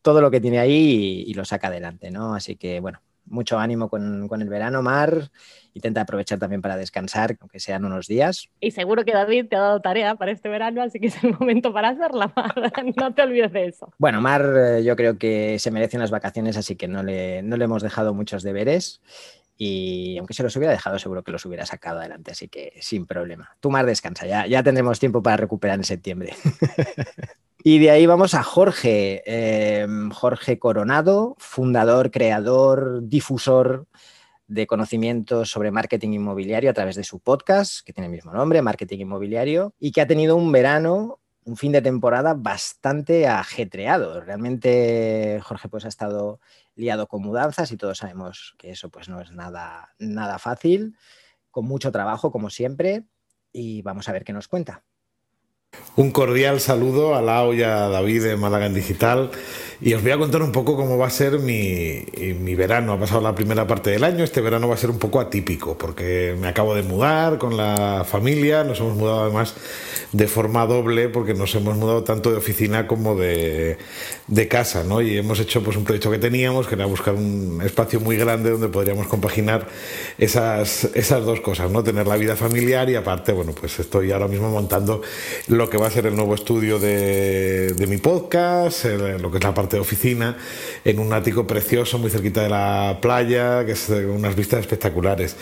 todo 0.02 0.22
lo 0.22 0.32
que 0.32 0.42
tiene 0.42 0.60
ahí 0.60 1.24
y, 1.28 1.34
lo 1.34 1.46
saca 1.46 1.68
adelante, 1.68 2.12
¿no? 2.12 2.34
Así 2.34 2.56
que, 2.56 2.80
bueno, 2.80 3.02
mucho 3.26 3.60
ánimo 3.60 3.90
con, 3.90 4.28
con, 4.28 4.42
el 4.42 4.50
verano, 4.50 4.82
Mar. 4.82 5.30
Intenta 5.74 6.02
aprovechar 6.02 6.40
también 6.40 6.62
para 6.62 6.78
descansar, 6.78 7.38
aunque 7.40 7.60
sean 7.60 7.86
unos 7.86 8.08
días. 8.08 8.50
Y 8.60 8.72
seguro 8.72 9.06
que 9.06 9.14
David 9.14 9.48
te 9.50 9.56
ha 9.56 9.60
dado 9.60 9.82
tarea 9.82 10.16
para 10.16 10.32
este 10.32 10.50
verano, 10.50 10.82
así 10.82 11.00
que 11.00 11.08
es 11.08 11.24
el 11.24 11.38
momento 11.38 11.74
para 11.74 11.90
hacerla, 11.90 12.34
Mar. 12.36 12.54
no 12.98 13.14
te 13.14 13.22
olvides 13.22 13.52
de 13.52 13.68
eso. 13.68 13.94
Bueno, 13.98 14.22
Mar, 14.22 14.46
eh, 14.58 14.84
yo 14.84 14.96
creo 14.96 15.18
que 15.18 15.60
se 15.60 15.72
merecen 15.72 16.00
las 16.00 16.12
vacaciones, 16.12 16.58
así 16.58 16.76
que 16.76 16.88
no 16.88 17.04
le, 17.04 17.44
no 17.44 17.58
le 17.58 17.66
hemos 17.66 17.84
dejado 17.84 18.14
muchos 18.14 18.44
deberes. 18.44 19.02
Y 19.62 20.18
aunque 20.18 20.34
se 20.34 20.42
los 20.42 20.56
hubiera 20.56 20.72
dejado, 20.72 20.98
seguro 21.00 21.22
que 21.22 21.34
los 21.34 21.46
hubiera 21.46 21.66
sacado 21.66 22.00
adelante, 22.00 22.32
así 22.32 22.48
que 22.48 22.74
sin 22.80 23.06
problema. 23.06 23.58
Tú, 23.60 23.70
Mar, 23.70 23.86
descansa, 23.86 24.26
ya, 24.26 24.48
ya 24.48 24.64
tendremos 24.64 25.00
tiempo 25.00 25.22
para 25.22 25.36
recuperar 25.36 25.78
en 25.78 25.84
septiembre. 25.84 26.34
Y 27.62 27.80
de 27.80 27.92
ahí 27.92 28.06
vamos 28.06 28.36
a 28.36 28.44
Jorge, 28.44 29.22
eh, 29.26 29.86
Jorge 30.14 30.60
Coronado, 30.60 31.36
fundador, 31.40 32.10
creador, 32.10 33.02
difusor 33.04 33.86
de 34.48 34.66
conocimientos 34.66 35.52
sobre 35.52 35.70
marketing 35.70 36.14
inmobiliario 36.14 36.70
a 36.70 36.74
través 36.74 36.96
de 36.96 37.04
su 37.04 37.20
podcast, 37.20 37.86
que 37.86 37.92
tiene 37.92 38.06
el 38.06 38.14
mismo 38.14 38.32
nombre, 38.32 38.62
Marketing 38.62 39.00
Inmobiliario, 39.00 39.74
y 39.78 39.92
que 39.92 40.00
ha 40.00 40.08
tenido 40.08 40.38
un 40.38 40.54
verano, 40.54 41.20
un 41.44 41.58
fin 41.58 41.74
de 41.74 41.82
temporada 41.82 42.34
bastante 42.34 43.28
ajetreado. 43.28 44.22
Realmente 44.22 45.42
Jorge 45.44 45.68
pues 45.68 45.84
ha 45.84 45.90
estado 45.90 46.40
liado 46.76 47.08
con 47.08 47.22
mudanzas 47.22 47.74
y 47.74 47.78
todos 47.78 47.98
sabemos 47.98 48.56
que 48.58 48.72
eso 48.72 48.90
pues 48.90 49.10
no 49.10 49.20
es 49.20 49.34
nada, 49.34 49.94
nada 50.00 50.40
fácil, 50.40 50.96
con 51.52 51.66
mucho 51.66 51.92
trabajo 51.92 52.32
como 52.32 52.50
siempre, 52.50 53.04
y 53.52 53.82
vamos 53.82 54.08
a 54.08 54.14
ver 54.14 54.24
qué 54.24 54.32
nos 54.32 54.48
cuenta. 54.48 54.86
Un 56.00 56.12
cordial 56.12 56.62
saludo 56.62 57.14
a 57.14 57.22
Lau 57.22 57.54
y 57.54 57.62
a 57.62 57.90
David 57.90 58.24
de 58.24 58.38
Málaga 58.38 58.70
Digital 58.70 59.32
y 59.82 59.94
os 59.94 60.02
voy 60.02 60.12
a 60.12 60.18
contar 60.18 60.42
un 60.42 60.52
poco 60.52 60.76
cómo 60.76 60.98
va 60.98 61.08
a 61.08 61.10
ser 61.10 61.40
mi, 61.40 62.04
mi, 62.40 62.54
verano. 62.54 62.94
Ha 62.94 63.00
pasado 63.00 63.22
la 63.22 63.34
primera 63.34 63.66
parte 63.66 63.92
del 63.92 64.04
año, 64.04 64.26
este 64.26 64.42
verano 64.42 64.68
va 64.68 64.76
a 64.76 64.78
ser 64.78 64.90
un 64.90 65.00
poco 65.00 65.22
atípico 65.22 65.78
porque 65.78 66.36
me 66.38 66.50
acabo 66.50 66.76
de 66.76 66.84
mudar 66.84 67.38
con 67.38 67.56
la 67.56 68.06
familia, 68.06 68.66
nos 68.66 68.82
hemos 68.82 68.98
mudado 68.98 69.22
además 69.24 69.56
de 70.12 70.28
forma 70.28 70.66
doble 70.66 71.08
porque 71.08 71.34
nos 71.34 71.56
hemos 71.56 71.78
mudado 71.78 72.04
tanto 72.04 72.30
de 72.30 72.38
oficina 72.38 72.88
como 72.88 73.16
de, 73.16 73.78
de 74.28 74.48
casa, 74.50 74.84
¿no? 74.84 75.02
Y 75.02 75.18
hemos 75.18 75.40
hecho 75.40 75.64
pues 75.64 75.78
un 75.78 75.86
proyecto 75.86 76.12
que 76.12 76.20
teníamos, 76.20 76.68
que 76.68 76.76
era 76.76 76.86
buscar 76.86 77.14
un 77.14 77.62
espacio 77.64 78.02
muy 78.02 78.18
grande 78.18 78.50
donde 78.50 78.68
podríamos 78.68 79.08
compaginar 79.08 79.68
esas, 80.18 80.90
esas 80.94 81.24
dos 81.24 81.40
cosas, 81.40 81.72
¿no? 81.72 81.84
Tener 81.84 82.06
la 82.06 82.18
vida 82.18 82.36
familiar 82.36 82.90
y 82.90 82.96
aparte, 82.96 83.32
bueno, 83.32 83.54
pues 83.54 83.80
estoy 83.80 84.12
ahora 84.12 84.28
mismo 84.28 84.50
montando 84.50 85.02
lo 85.48 85.70
que 85.70 85.78
va 85.78 85.88
a 85.88 85.92
ser 85.92 86.06
el 86.08 86.18
nuevo 86.18 86.36
estudio 86.36 86.80
de, 86.80 87.74
de 87.74 87.88
mi 87.88 87.98
podcast, 87.98 88.84
lo 88.84 89.32
que 89.32 89.38
es 89.38 89.44
la 89.44 89.54
parte 89.54 89.69
de 89.78 89.82
oficina, 89.82 90.38
en 90.86 91.00
un 91.00 91.14
ático 91.14 91.46
precioso, 91.48 91.98
muy 91.98 92.10
cerquita 92.10 92.44
de 92.44 92.50
la 92.50 93.00
playa, 93.02 93.66
que 93.66 93.74
es 93.74 93.90
unas 93.90 94.36
vistas 94.36 94.62
espectaculares. 94.62 95.36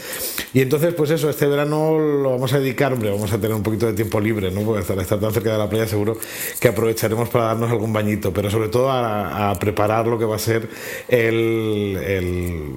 Y 0.53 0.61
entonces, 0.61 0.93
pues 0.93 1.11
eso, 1.11 1.29
este 1.29 1.47
verano 1.47 1.99
lo 1.99 2.31
vamos 2.31 2.53
a 2.53 2.59
dedicar, 2.59 2.93
hombre, 2.93 3.09
vamos 3.09 3.31
a 3.31 3.37
tener 3.37 3.55
un 3.55 3.63
poquito 3.63 3.87
de 3.87 3.93
tiempo 3.93 4.19
libre, 4.19 4.51
¿no? 4.51 4.61
Porque 4.61 4.81
estar, 4.81 4.99
estar 4.99 5.19
tan 5.19 5.33
cerca 5.33 5.51
de 5.51 5.57
la 5.57 5.69
playa 5.69 5.87
seguro 5.87 6.17
que 6.59 6.67
aprovecharemos 6.67 7.29
para 7.29 7.45
darnos 7.45 7.71
algún 7.71 7.93
bañito, 7.93 8.33
pero 8.33 8.49
sobre 8.49 8.69
todo 8.69 8.91
a, 8.91 9.51
a 9.51 9.55
preparar 9.59 10.07
lo 10.07 10.17
que 10.17 10.25
va 10.25 10.35
a 10.35 10.39
ser 10.39 10.69
el, 11.07 11.97
el, 12.03 12.73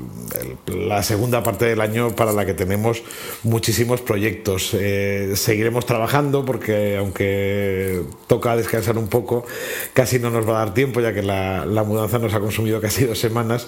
el, 0.66 0.88
la 0.88 1.02
segunda 1.02 1.42
parte 1.42 1.64
del 1.64 1.80
año 1.80 2.14
para 2.14 2.33
la 2.33 2.45
que 2.47 2.54
tenemos 2.54 3.02
muchísimos 3.42 4.00
proyectos. 4.00 4.75
Eh, 4.75 5.33
seguiremos 5.35 5.87
trabajando 5.87 6.45
porque 6.45 6.97
aunque 6.97 8.02
toca 8.26 8.57
descansar 8.57 8.99
un 8.99 9.09
poco, 9.09 9.45
casi 9.92 10.19
no 10.19 10.30
nos 10.30 10.49
va 10.49 10.62
a 10.62 10.64
dar 10.66 10.75
tiempo 10.75 11.00
ya 11.00 11.12
que 11.12 11.23
la, 11.23 11.39
la 11.66 11.82
mudanza 11.85 12.18
nos 12.18 12.35
ha 12.35 12.40
consumido 12.40 12.80
casi 12.80 13.04
dos 13.04 13.18
semanas 13.18 13.66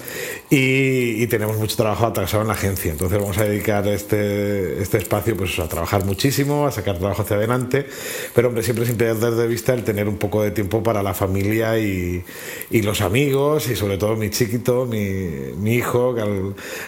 y, 0.50 1.26
tenemos 1.32 1.56
mucho 1.56 1.76
trabajo 1.76 2.06
atrasado 2.06 2.42
en 2.42 2.48
la 2.48 2.54
agencia. 2.54 2.92
Entonces 2.92 3.18
vamos 3.18 3.38
a 3.38 3.44
dedicar 3.44 3.86
este, 3.88 4.82
este 4.82 4.98
espacio 4.98 5.34
pues, 5.36 5.58
a 5.58 5.68
trabajar 5.68 6.04
muchísimo, 6.04 6.66
a 6.66 6.70
sacar 6.70 6.98
trabajo 6.98 7.22
hacia 7.22 7.36
adelante, 7.36 7.86
pero 8.34 8.48
hombre, 8.48 8.62
siempre 8.62 8.84
sin 8.84 8.96
perder 8.96 9.32
de 9.32 9.46
vista 9.46 9.72
el 9.72 9.82
tener 9.82 10.08
un 10.08 10.18
poco 10.18 10.42
de 10.42 10.50
tiempo 10.50 10.82
para 10.82 11.02
la 11.02 11.14
familia 11.14 11.78
y, 11.78 12.24
los 12.82 13.00
amigos 13.00 13.68
y 13.68 13.76
sobre 13.76 13.96
todo 13.96 14.16
mi 14.16 14.28
chiquito, 14.30 14.86
mi, 14.86 15.74
hijo, 15.74 16.16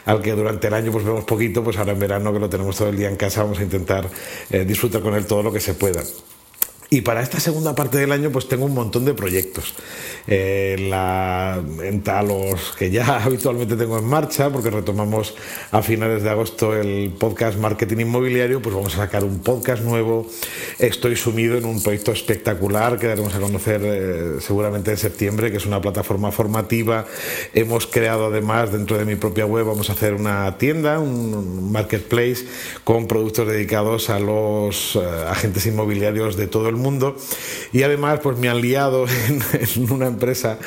al, 0.05 0.23
que 0.23 0.33
durante 0.33 0.67
el 0.67 0.75
año 0.75 0.93
pues 0.93 1.05
vemos 1.05 1.25
poquito, 1.25 1.63
pues 1.63 1.79
ahora 1.79 1.93
en 1.93 2.01
verano 2.01 2.33
que 2.33 2.41
lo 2.41 2.49
tenemos 2.49 2.77
todo 2.77 2.89
el 2.89 2.97
día 2.97 3.09
en 3.09 3.17
casa 3.17 3.43
vamos 3.43 3.61
a 3.61 3.63
intentar 3.63 4.09
eh, 4.51 4.65
disfrutar 4.65 5.01
con 5.03 5.15
él 5.15 5.25
todo 5.27 5.43
lo 5.43 5.53
que 5.53 5.61
se 5.61 5.75
pueda. 5.75 6.03
Y 6.91 7.01
para 7.01 7.23
esta 7.23 7.41
segunda 7.41 7.75
parte 7.75 7.99
del 7.99 8.13
año 8.13 8.31
pues 8.31 8.49
tengo 8.49 8.67
un 8.67 8.75
montón 8.75 9.05
de 9.05 9.15
proyectos. 9.15 9.75
Eh, 10.27 10.77
la, 10.89 11.63
entre 11.83 12.23
los 12.23 12.73
que 12.79 12.91
ya 12.91 13.17
habitualmente 13.25 13.77
tengo 13.77 13.99
en 13.99 14.05
marcha, 14.05 14.51
porque 14.51 14.71
retomamos 14.71 15.35
a 15.73 15.83
finales 15.83 16.23
de 16.23 16.31
agosto 16.31 16.75
el 16.75 17.13
podcast 17.19 17.59
Marketing 17.59 17.99
Inmobiliario, 17.99 18.63
pues 18.63 18.75
vamos 18.75 18.95
a 18.95 18.99
sacar 18.99 19.25
un 19.25 19.41
podcast 19.41 19.83
nuevo. 19.83 20.27
Estoy 20.79 21.17
sumido 21.17 21.57
en 21.57 21.65
un 21.65 21.83
proyecto 21.83 22.13
espectacular 22.13 22.99
que 22.99 23.09
daremos 23.09 23.35
a 23.35 23.41
conocer 23.41 23.81
eh, 23.85 24.41
seguramente 24.41 24.93
en 24.93 24.97
septiembre, 24.97 25.51
que 25.51 25.57
es 25.57 25.67
una 25.67 25.81
plataforma 25.81 26.31
formativa. 26.31 27.07
Hemos 27.55 27.87
creado 27.87 28.27
además 28.27 28.73
dentro 28.73 28.99
de 28.99 29.05
mi 29.05 29.17
propia 29.17 29.47
web, 29.47 29.67
vamos 29.67 29.91
a 29.91 29.95
hacer 29.95 30.15
una 30.15 30.57
tienda, 30.59 31.01
un 31.01 31.73
marketplace 31.73 32.47
con 32.85 33.09
productos 33.09 33.49
dedicados 33.49 34.11
a 34.11 34.21
los 34.21 34.97
eh, 34.97 35.01
agentes 35.29 35.67
inmobiliarios 35.67 36.37
de 36.37 36.47
todo 36.47 36.69
el 36.69 36.77
mundo 36.77 36.84
mundo. 36.85 37.17
Y 37.73 37.83
además 37.83 38.21
pues 38.23 38.39
me 38.39 38.49
han 38.49 38.61
liado 38.61 39.07
en, 39.29 39.43
en, 39.53 39.91
una 39.91 40.07
empresa, 40.07 40.59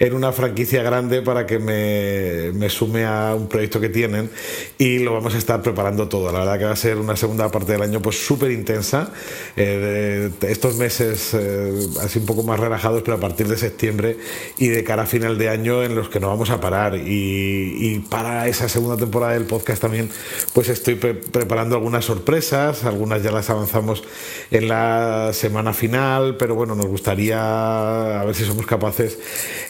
en 0.00 0.14
una 0.14 0.32
franquicia 0.32 0.82
grande 0.82 1.22
para 1.22 1.46
que 1.46 1.58
me, 1.58 2.52
me, 2.58 2.68
sume 2.68 3.04
a 3.04 3.34
un 3.36 3.48
proyecto 3.48 3.80
que 3.80 3.88
tienen. 3.88 4.30
Y 4.78 4.98
lo 4.98 5.12
vamos 5.12 5.34
a 5.34 5.38
estar 5.38 5.62
preparando 5.62 6.08
todo. 6.08 6.32
La 6.32 6.40
verdad 6.40 6.58
que 6.58 6.64
va 6.64 6.72
a 6.72 6.76
ser 6.76 6.96
una 6.96 7.16
segunda 7.16 7.50
parte 7.50 7.72
del 7.72 7.82
año 7.82 8.02
pues 8.02 8.26
súper 8.26 8.50
intensa, 8.50 9.12
eh, 9.56 10.30
estos 10.42 10.76
meses 10.76 11.34
eh, 11.34 11.86
así 12.00 12.18
un 12.18 12.26
poco 12.26 12.42
más 12.42 12.58
relajados, 12.58 13.02
pero 13.02 13.18
a 13.18 13.20
partir 13.20 13.46
de 13.46 13.56
septiembre 13.56 14.16
y 14.56 14.68
de 14.68 14.82
cara 14.82 15.02
a 15.02 15.06
final 15.06 15.38
de 15.38 15.48
año 15.48 15.84
en 15.84 15.94
los 15.94 16.08
que 16.08 16.18
no 16.20 16.28
vamos 16.28 16.50
a 16.50 16.60
parar. 16.60 16.96
Y, 16.96 17.76
y 17.80 17.98
para 18.08 18.48
esa 18.48 18.68
segunda 18.68 18.96
temporada 18.96 19.34
del 19.34 19.44
podcast 19.44 19.82
también 19.82 20.10
pues 20.54 20.68
estoy 20.68 20.94
pre 20.94 21.14
preparando 21.14 21.76
algunas 21.76 22.04
sorpresas, 22.04 22.84
algunas 22.84 23.22
ya 23.22 23.30
las 23.30 23.50
avanzamos 23.50 24.02
en 24.50 24.68
la 24.68 25.30
semana 25.32 25.47
semana 25.48 25.72
final, 25.72 26.36
pero 26.36 26.54
bueno, 26.54 26.74
nos 26.74 26.86
gustaría 26.86 28.20
a 28.20 28.24
ver 28.24 28.34
si 28.34 28.44
somos 28.44 28.66
capaces 28.66 29.18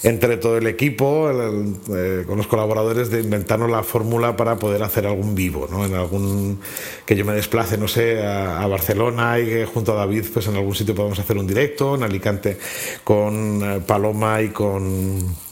entre 0.03 0.37
todo 0.37 0.59
el 0.59 0.67
equipo, 0.67 1.31
eh, 1.31 2.25
con 2.27 2.37
los 2.37 2.49
colaboradores, 2.49 3.11
de 3.11 3.21
inventarnos 3.21 3.71
la 3.71 3.85
fórmula 3.85 4.37
para 4.37 4.57
poder 4.57 4.83
hacer 4.83 5.07
algún 5.07 5.37
vivo, 5.37 5.69
¿no? 5.71 5.87
En 5.87 5.95
algún 5.95 6.59
que 7.07 7.15
yo 7.15 7.25
me 7.25 7.33
desplace, 7.33 7.79
no 7.79 7.87
sé, 7.87 8.27
a, 8.27 8.61
a, 8.61 8.67
Barcelona 8.67 9.39
y 9.39 9.47
que 9.47 9.67
junto 9.67 9.93
a 9.93 9.97
David, 9.97 10.25
pues 10.33 10.49
en 10.49 10.57
algún 10.57 10.75
sitio 10.75 10.97
podamos 10.97 11.19
hacer 11.21 11.39
un 11.39 11.47
directo, 11.47 11.95
en 11.95 12.03
Alicante 12.03 12.59
con 13.05 13.63
eh, 13.63 13.81
Paloma 13.87 14.43
y 14.43 14.49
con 14.49 15.48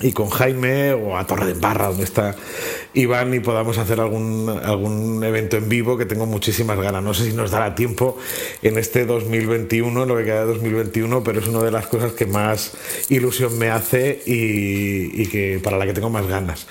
y 0.00 0.12
con 0.12 0.28
Jaime 0.28 0.92
o 0.92 1.16
a 1.16 1.26
Torre 1.26 1.46
de 1.46 1.54
Barra 1.54 1.88
donde 1.88 2.04
está 2.04 2.34
Iván 2.94 3.32
y 3.34 3.40
podamos 3.40 3.78
hacer 3.78 4.00
algún, 4.00 4.48
algún 4.48 5.22
evento 5.22 5.56
en 5.56 5.68
vivo 5.68 5.96
que 5.96 6.04
tengo 6.04 6.26
muchísimas 6.26 6.78
ganas. 6.78 7.02
No 7.02 7.14
sé 7.14 7.24
si 7.24 7.32
nos 7.32 7.50
dará 7.50 7.74
tiempo 7.74 8.16
en 8.62 8.78
este 8.78 9.06
2021, 9.06 10.04
lo 10.04 10.16
que 10.16 10.24
queda 10.24 10.40
de 10.40 10.52
2021, 10.52 11.22
pero 11.22 11.40
es 11.40 11.46
una 11.46 11.62
de 11.62 11.70
las 11.70 11.86
cosas 11.86 12.12
que 12.12 12.26
más 12.26 12.72
ilusión 13.08 13.56
me 13.58 13.70
hace 13.70 14.22
y, 14.26 15.26
que 15.26 15.60
para 15.62 15.78
la 15.78 15.86
que 15.86 15.92
tengo 15.92 16.10
más 16.10 16.26
ganas. 16.26 16.66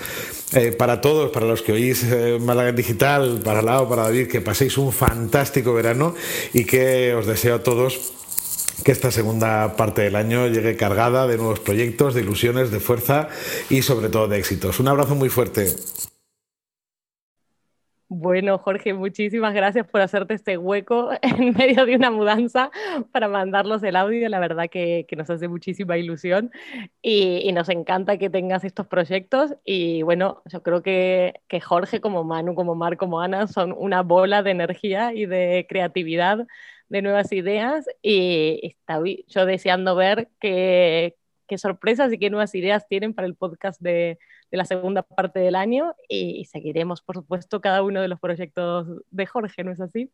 Eh, 0.53 0.71
para 0.71 1.01
todos, 1.01 1.31
para 1.31 1.45
los 1.47 1.61
que 1.61 1.71
oís 1.71 2.03
eh, 2.03 2.37
Málaga 2.39 2.71
Digital, 2.71 3.41
para 3.43 3.61
Lau, 3.61 3.89
para 3.89 4.03
David, 4.03 4.27
que 4.27 4.41
paséis 4.41 4.77
un 4.77 4.91
fantástico 4.91 5.73
verano 5.73 6.13
y 6.53 6.65
que 6.65 7.15
os 7.15 7.25
deseo 7.25 7.55
a 7.55 7.63
todos 7.63 8.13
que 8.83 8.91
esta 8.91 9.11
segunda 9.11 9.75
parte 9.75 10.01
del 10.01 10.15
año 10.15 10.47
llegue 10.47 10.75
cargada 10.75 11.27
de 11.27 11.37
nuevos 11.37 11.59
proyectos, 11.59 12.13
de 12.13 12.21
ilusiones, 12.21 12.71
de 12.71 12.79
fuerza 12.79 13.29
y 13.69 13.81
sobre 13.81 14.09
todo 14.09 14.27
de 14.27 14.37
éxitos. 14.37 14.79
Un 14.79 14.87
abrazo 14.89 15.15
muy 15.15 15.29
fuerte. 15.29 15.67
Bueno, 18.15 18.59
Jorge, 18.59 18.93
muchísimas 18.93 19.55
gracias 19.55 19.87
por 19.87 19.99
hacerte 19.99 20.35
este 20.35 20.55
hueco 20.55 21.09
en 21.23 21.53
medio 21.53 21.85
de 21.87 21.95
una 21.95 22.11
mudanza 22.11 22.69
para 23.11 23.27
mandarlos 23.27 23.81
el 23.81 23.95
audio. 23.95 24.29
La 24.29 24.39
verdad 24.39 24.69
que, 24.69 25.07
nos 25.17 25.31
hace 25.31 25.47
muchísima 25.47 25.97
ilusión 25.97 26.51
y, 27.01 27.39
y, 27.43 27.51
nos 27.53 27.69
encanta 27.69 28.17
que 28.19 28.29
tengas 28.29 28.65
estos 28.65 28.85
proyectos. 28.85 29.55
Y 29.65 30.03
bueno, 30.03 30.43
yo 30.45 30.61
creo 30.61 30.83
que, 30.83 31.41
que 31.47 31.59
Jorge, 31.59 32.01
como 32.01 32.23
Manu, 32.23 32.53
como 32.53 32.75
Mar, 32.75 32.97
como 32.97 33.19
Ana, 33.19 33.47
son 33.47 33.73
una 33.75 34.03
bola 34.03 34.43
de 34.43 34.51
energía 34.51 35.11
y 35.13 35.25
de 35.25 35.65
creatividad 35.67 36.45
de 36.89 37.01
nuevas 37.01 37.31
ideas 37.31 37.85
y 38.01 38.59
estoy 38.63 39.25
yo 39.27 39.45
deseando 39.45 39.95
ver 39.95 40.29
qué, 40.39 41.15
sorpresas 41.55 42.11
y 42.11 42.17
qué 42.17 42.31
nuevas 42.31 42.55
ideas 42.55 42.87
tienen 42.87 43.13
para 43.13 43.27
el 43.27 43.35
podcast 43.35 43.79
de, 43.79 44.17
de, 44.49 44.57
la 44.57 44.65
segunda 44.65 45.03
parte 45.03 45.39
del 45.39 45.53
año 45.53 45.93
y 46.09 46.45
seguiremos, 46.45 47.03
por 47.03 47.17
supuesto, 47.17 47.61
cada 47.61 47.83
uno 47.83 48.01
de 48.01 48.07
los 48.07 48.19
proyectos 48.19 48.87
de 49.11 49.25
Jorge, 49.27 49.63
¿no 49.63 49.71
es 49.71 49.79
así? 49.79 50.09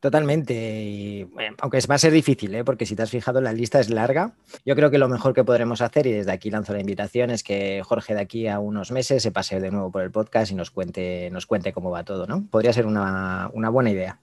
Totalmente. 0.00 0.52
Y, 0.54 1.22
eh, 1.22 1.50
aunque 1.60 1.78
va 1.88 1.94
a 1.94 1.98
ser 1.98 2.12
difícil, 2.12 2.54
¿eh? 2.54 2.64
porque 2.64 2.84
si 2.84 2.94
te 2.94 3.02
has 3.02 3.10
fijado, 3.10 3.40
la 3.40 3.54
lista 3.54 3.80
es 3.80 3.88
larga. 3.88 4.34
Yo 4.66 4.76
creo 4.76 4.90
que 4.90 4.98
lo 4.98 5.08
mejor 5.08 5.32
que 5.32 5.44
podremos 5.44 5.80
hacer, 5.80 6.06
y 6.06 6.12
desde 6.12 6.30
aquí 6.30 6.50
lanzo 6.50 6.74
la 6.74 6.80
invitación, 6.80 7.30
es 7.30 7.42
que 7.42 7.82
Jorge 7.82 8.14
de 8.14 8.20
aquí 8.20 8.46
a 8.46 8.58
unos 8.58 8.90
meses 8.90 9.22
se 9.22 9.32
pase 9.32 9.60
de 9.60 9.70
nuevo 9.70 9.90
por 9.90 10.02
el 10.02 10.10
podcast 10.10 10.52
y 10.52 10.54
nos 10.54 10.70
cuente, 10.70 11.30
nos 11.30 11.46
cuente 11.46 11.72
cómo 11.72 11.90
va 11.90 12.04
todo, 12.04 12.26
¿no? 12.26 12.44
Podría 12.50 12.74
ser 12.74 12.84
una, 12.84 13.50
una 13.54 13.70
buena 13.70 13.90
idea. 13.90 14.20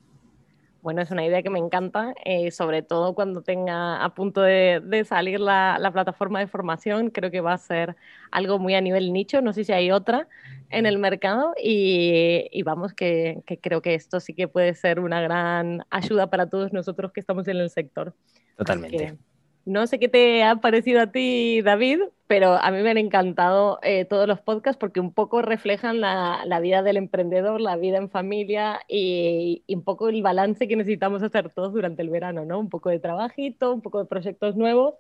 Bueno, 0.82 1.02
es 1.02 1.12
una 1.12 1.24
idea 1.24 1.44
que 1.44 1.52
me 1.52 1.60
encanta, 1.60 2.16
eh, 2.26 2.50
sobre 2.50 2.82
todo 2.82 3.14
cuando 3.14 3.44
tenga 3.44 4.04
a 4.04 4.16
punto 4.16 4.42
de, 4.42 5.06
salir 5.08 5.40
la, 5.40 5.90
plataforma 5.94 6.40
de 6.40 6.48
formación. 6.48 7.12
Creo 7.12 7.30
que 7.30 7.40
va 7.40 7.54
a 7.54 7.58
ser 7.60 7.96
algo 8.32 8.58
muy 8.58 8.74
a 8.74 8.82
nivel 8.82 9.14
nicho, 9.14 9.42
no 9.42 9.54
sé 9.54 9.64
si 9.64 9.74
hay 9.74 9.92
otra 9.92 10.28
en 10.70 10.88
el 10.88 10.98
mercado 10.98 11.54
y, 11.62 12.64
vamos, 12.64 12.94
que, 12.94 13.44
creo 13.62 13.82
que 13.84 13.94
esto 13.94 14.20
sí 14.20 14.34
que 14.34 14.48
puede 14.48 14.74
ser 14.74 15.00
una 15.00 15.22
gran 15.22 15.86
ayuda 15.92 16.30
para 16.32 16.50
todos 16.50 16.74
nosotros 16.74 17.12
que 17.12 17.20
estamos 17.20 17.48
en 17.48 17.58
el 17.58 17.70
sector. 17.70 18.16
Totalmente. 18.58 19.18
No 19.66 19.86
sé 19.86 20.00
qué 20.00 20.08
te 20.08 20.44
ha 20.44 20.56
parecido 20.56 21.02
a 21.02 21.12
ti, 21.12 21.62
David, 21.62 22.00
pero 22.32 22.54
a 22.54 22.72
mí 22.72 22.82
me 22.82 22.92
han 22.92 22.98
encantado 22.98 23.80
eh, 23.84 24.06
todos 24.06 24.26
los 24.26 24.40
podcasts 24.40 24.80
porque 24.80 25.02
un 25.02 25.14
poco 25.14 25.42
reflejan 25.42 26.00
la, 26.00 26.60
vida 26.62 26.82
del 26.82 26.96
emprendedor, 26.96 27.60
la 27.60 27.76
vida 27.76 27.98
en 27.98 28.10
familia 28.10 28.80
y, 28.88 29.66
un 29.68 29.84
poco 29.84 30.08
el 30.08 30.22
balance 30.22 30.66
que 30.70 30.78
necesitamos 30.78 31.22
hacer 31.24 31.50
todos 31.50 31.74
durante 31.74 32.02
el 32.02 32.10
verano, 32.10 32.46
¿no? 32.46 32.58
Un 32.58 32.70
poco 32.70 32.90
de 32.90 33.00
trabajito, 33.00 33.74
un 33.74 33.82
poco 33.82 34.00
de 34.00 34.06
proyectos 34.06 34.56
nuevos 34.56 34.96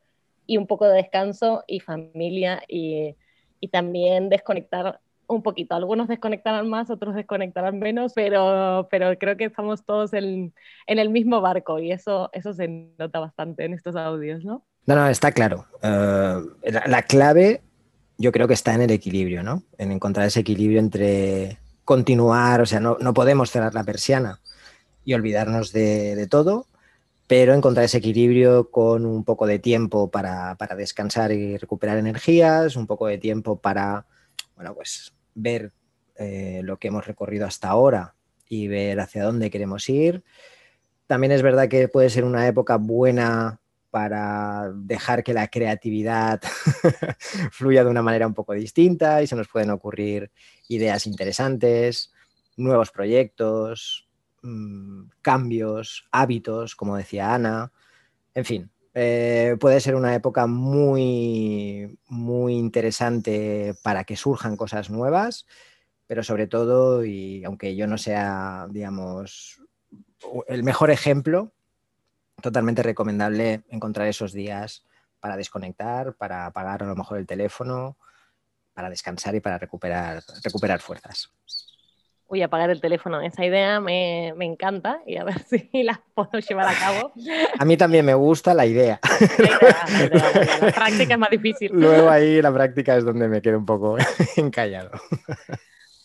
y 0.46 0.58
un 0.58 0.68
poco 0.68 0.86
de 0.90 0.96
descanso 0.96 1.64
y 1.68 1.80
familia 1.80 2.64
y, 2.68 3.16
y 3.62 3.70
también 3.70 4.28
desconectar 4.28 5.00
un 5.28 5.42
poquito. 5.42 5.76
Algunos 5.76 6.10
desconectarán 6.10 6.68
más, 6.68 6.90
otros 6.90 7.16
desconectarán 7.16 7.80
menos, 7.80 8.12
pero, 8.14 8.90
pero 8.92 9.18
creo 9.18 9.38
que 9.38 9.46
estamos 9.46 9.86
todos 9.86 10.12
en, 10.14 10.54
en 10.86 11.00
el 11.00 11.10
mismo 11.10 11.40
barco 11.40 11.80
y 11.80 11.94
eso, 11.94 12.30
eso 12.34 12.54
se 12.54 12.68
nota 12.68 13.20
bastante 13.22 13.64
en 13.64 13.74
estos 13.74 13.96
audios, 13.96 14.44
¿no? 14.44 14.66
No, 14.86 14.96
no, 14.96 15.08
está 15.08 15.32
claro. 15.32 15.68
La, 15.82 16.84
la, 16.88 17.02
clave 17.04 17.62
yo 18.18 18.32
creo 18.32 18.48
que 18.48 18.54
está 18.54 18.74
en 18.74 18.82
el 18.82 18.92
equilibrio, 18.92 19.44
¿no? 19.44 19.64
En 19.78 19.92
encontrar 19.92 20.28
ese 20.28 20.42
equilibrio 20.42 20.80
entre 20.80 21.58
continuar, 21.84 22.62
o 22.62 22.66
sea, 22.66 22.80
no, 22.80 22.98
no 23.00 23.14
podemos 23.14 23.50
cerrar 23.50 23.74
la 23.74 23.84
persiana 23.84 24.40
y 25.04 25.14
olvidarnos 25.14 25.72
de, 25.72 26.16
de, 26.16 26.28
todo, 26.28 26.68
pero 27.28 27.54
encontrar 27.54 27.86
ese 27.86 27.98
equilibrio 27.98 28.70
con 28.70 29.06
un 29.06 29.24
poco 29.24 29.48
de 29.48 29.58
tiempo 29.58 30.12
para, 30.12 30.56
para 30.56 30.76
descansar 30.76 31.32
y 31.32 31.58
recuperar 31.58 31.98
energías, 31.98 32.76
un 32.76 32.86
poco 32.86 33.08
de 33.08 33.18
tiempo 33.18 33.60
para, 33.60 34.06
bueno, 34.56 34.76
pues 34.76 35.14
ver 35.34 35.72
eh, 36.16 36.62
lo 36.64 36.78
que 36.78 36.90
hemos 36.90 37.08
recorrido 37.08 37.48
hasta 37.48 37.70
ahora 37.70 38.16
y 38.48 38.68
ver 38.68 39.00
hacia 39.00 39.24
dónde 39.24 39.50
queremos 39.50 39.90
ir. 39.90 40.24
También 41.08 41.32
es 41.32 41.42
verdad 41.42 41.68
que 41.68 41.88
puede 41.88 42.10
ser 42.10 42.26
una 42.26 42.48
época 42.48 42.76
buena 42.76 43.61
para 43.92 44.72
dejar 44.74 45.24
que 45.24 45.34
la 45.34 45.50
creatividad 45.50 46.42
fluya 47.52 47.84
de 47.84 47.90
una 47.90 48.02
manera 48.02 48.26
un 48.26 48.34
poco 48.34 48.54
distinta 48.54 49.22
y 49.22 49.28
se 49.28 49.36
nos 49.36 49.50
pueden 49.50 49.70
ocurrir 49.70 50.32
ideas 50.70 51.06
interesantes, 51.06 52.12
nuevos 52.58 52.92
proyectos, 52.92 54.08
mmm, 54.42 55.04
cambios, 55.22 56.08
hábitos, 56.12 56.76
como 56.76 56.98
decía 56.98 57.34
Ana. 57.34 57.72
En 58.34 58.46
fin, 58.46 58.72
eh, 58.94 59.58
puede 59.60 59.80
ser 59.80 59.96
una 59.96 60.16
época 60.16 60.48
muy, 60.48 62.00
muy 62.08 62.56
interesante 62.56 63.76
para 63.84 64.06
que 64.06 64.16
surjan 64.16 64.58
cosas 64.58 64.90
nuevas, 64.90 65.46
pero 66.08 66.24
sobre 66.24 66.48
todo, 66.48 67.06
y 67.06 67.44
aunque 67.44 67.76
yo 67.76 67.88
no 67.88 67.98
sea, 67.98 68.68
digamos, 68.70 69.62
el 70.48 70.64
mejor 70.64 70.92
ejemplo, 70.92 71.54
totalmente 72.42 72.84
recomendable 72.84 73.64
encontrar 73.70 74.08
esos 74.08 74.34
días 74.34 74.86
para 75.20 75.38
desconectar, 75.38 76.14
para 76.16 76.46
apagar 76.48 76.84
a 76.84 76.88
lo 76.88 76.96
mejor 76.96 77.18
el 77.18 77.28
teléfono, 77.28 77.98
para 78.74 78.90
descansar 78.90 79.36
y 79.36 79.40
para 79.40 79.58
recuperar, 79.58 80.24
recuperar 80.44 80.82
fuerzas 80.82 81.32
voy 82.32 82.42
a 82.42 82.46
apagar 82.46 82.70
el 82.70 82.80
teléfono. 82.80 83.22
Esa 83.22 83.46
idea 83.46 83.82
me, 83.82 84.34
me, 84.38 84.46
encanta 84.46 85.02
y 85.06 85.18
a 85.18 85.26
ver 85.26 85.40
si 85.50 85.84
la 85.84 86.02
puedo 86.16 86.40
llevar 86.40 86.70
a 86.70 86.80
cabo. 86.80 87.12
A 87.60 87.66
mí 87.66 87.76
también 87.76 88.06
me 88.06 88.14
gusta 88.14 88.54
la 88.54 88.66
idea. 88.66 89.00
La, 89.38 90.72
práctica 90.72 91.14
es 91.14 91.20
más 91.20 91.30
difícil. 91.30 91.72
Luego 91.74 92.10
ahí 92.10 92.42
la 92.42 92.54
práctica 92.54 92.96
es 92.96 93.04
donde 93.04 93.28
me 93.28 93.42
quedo 93.42 93.58
un 93.58 93.66
poco 93.66 93.98
encallado. 94.38 94.92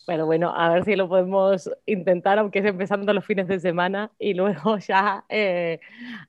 Pero 0.06 0.24
bueno, 0.24 0.54
a 0.56 0.72
ver 0.72 0.84
si 0.84 0.94
lo 0.96 1.08
podemos 1.08 1.68
intentar, 1.84 2.38
aunque 2.38 2.60
es 2.60 2.64
empezando 2.64 3.12
los 3.12 3.24
fines 3.24 3.48
de 3.48 3.58
semana 3.60 4.12
y 4.18 4.34
luego 4.34 4.78
ya 4.78 5.24
eh, 5.28 5.80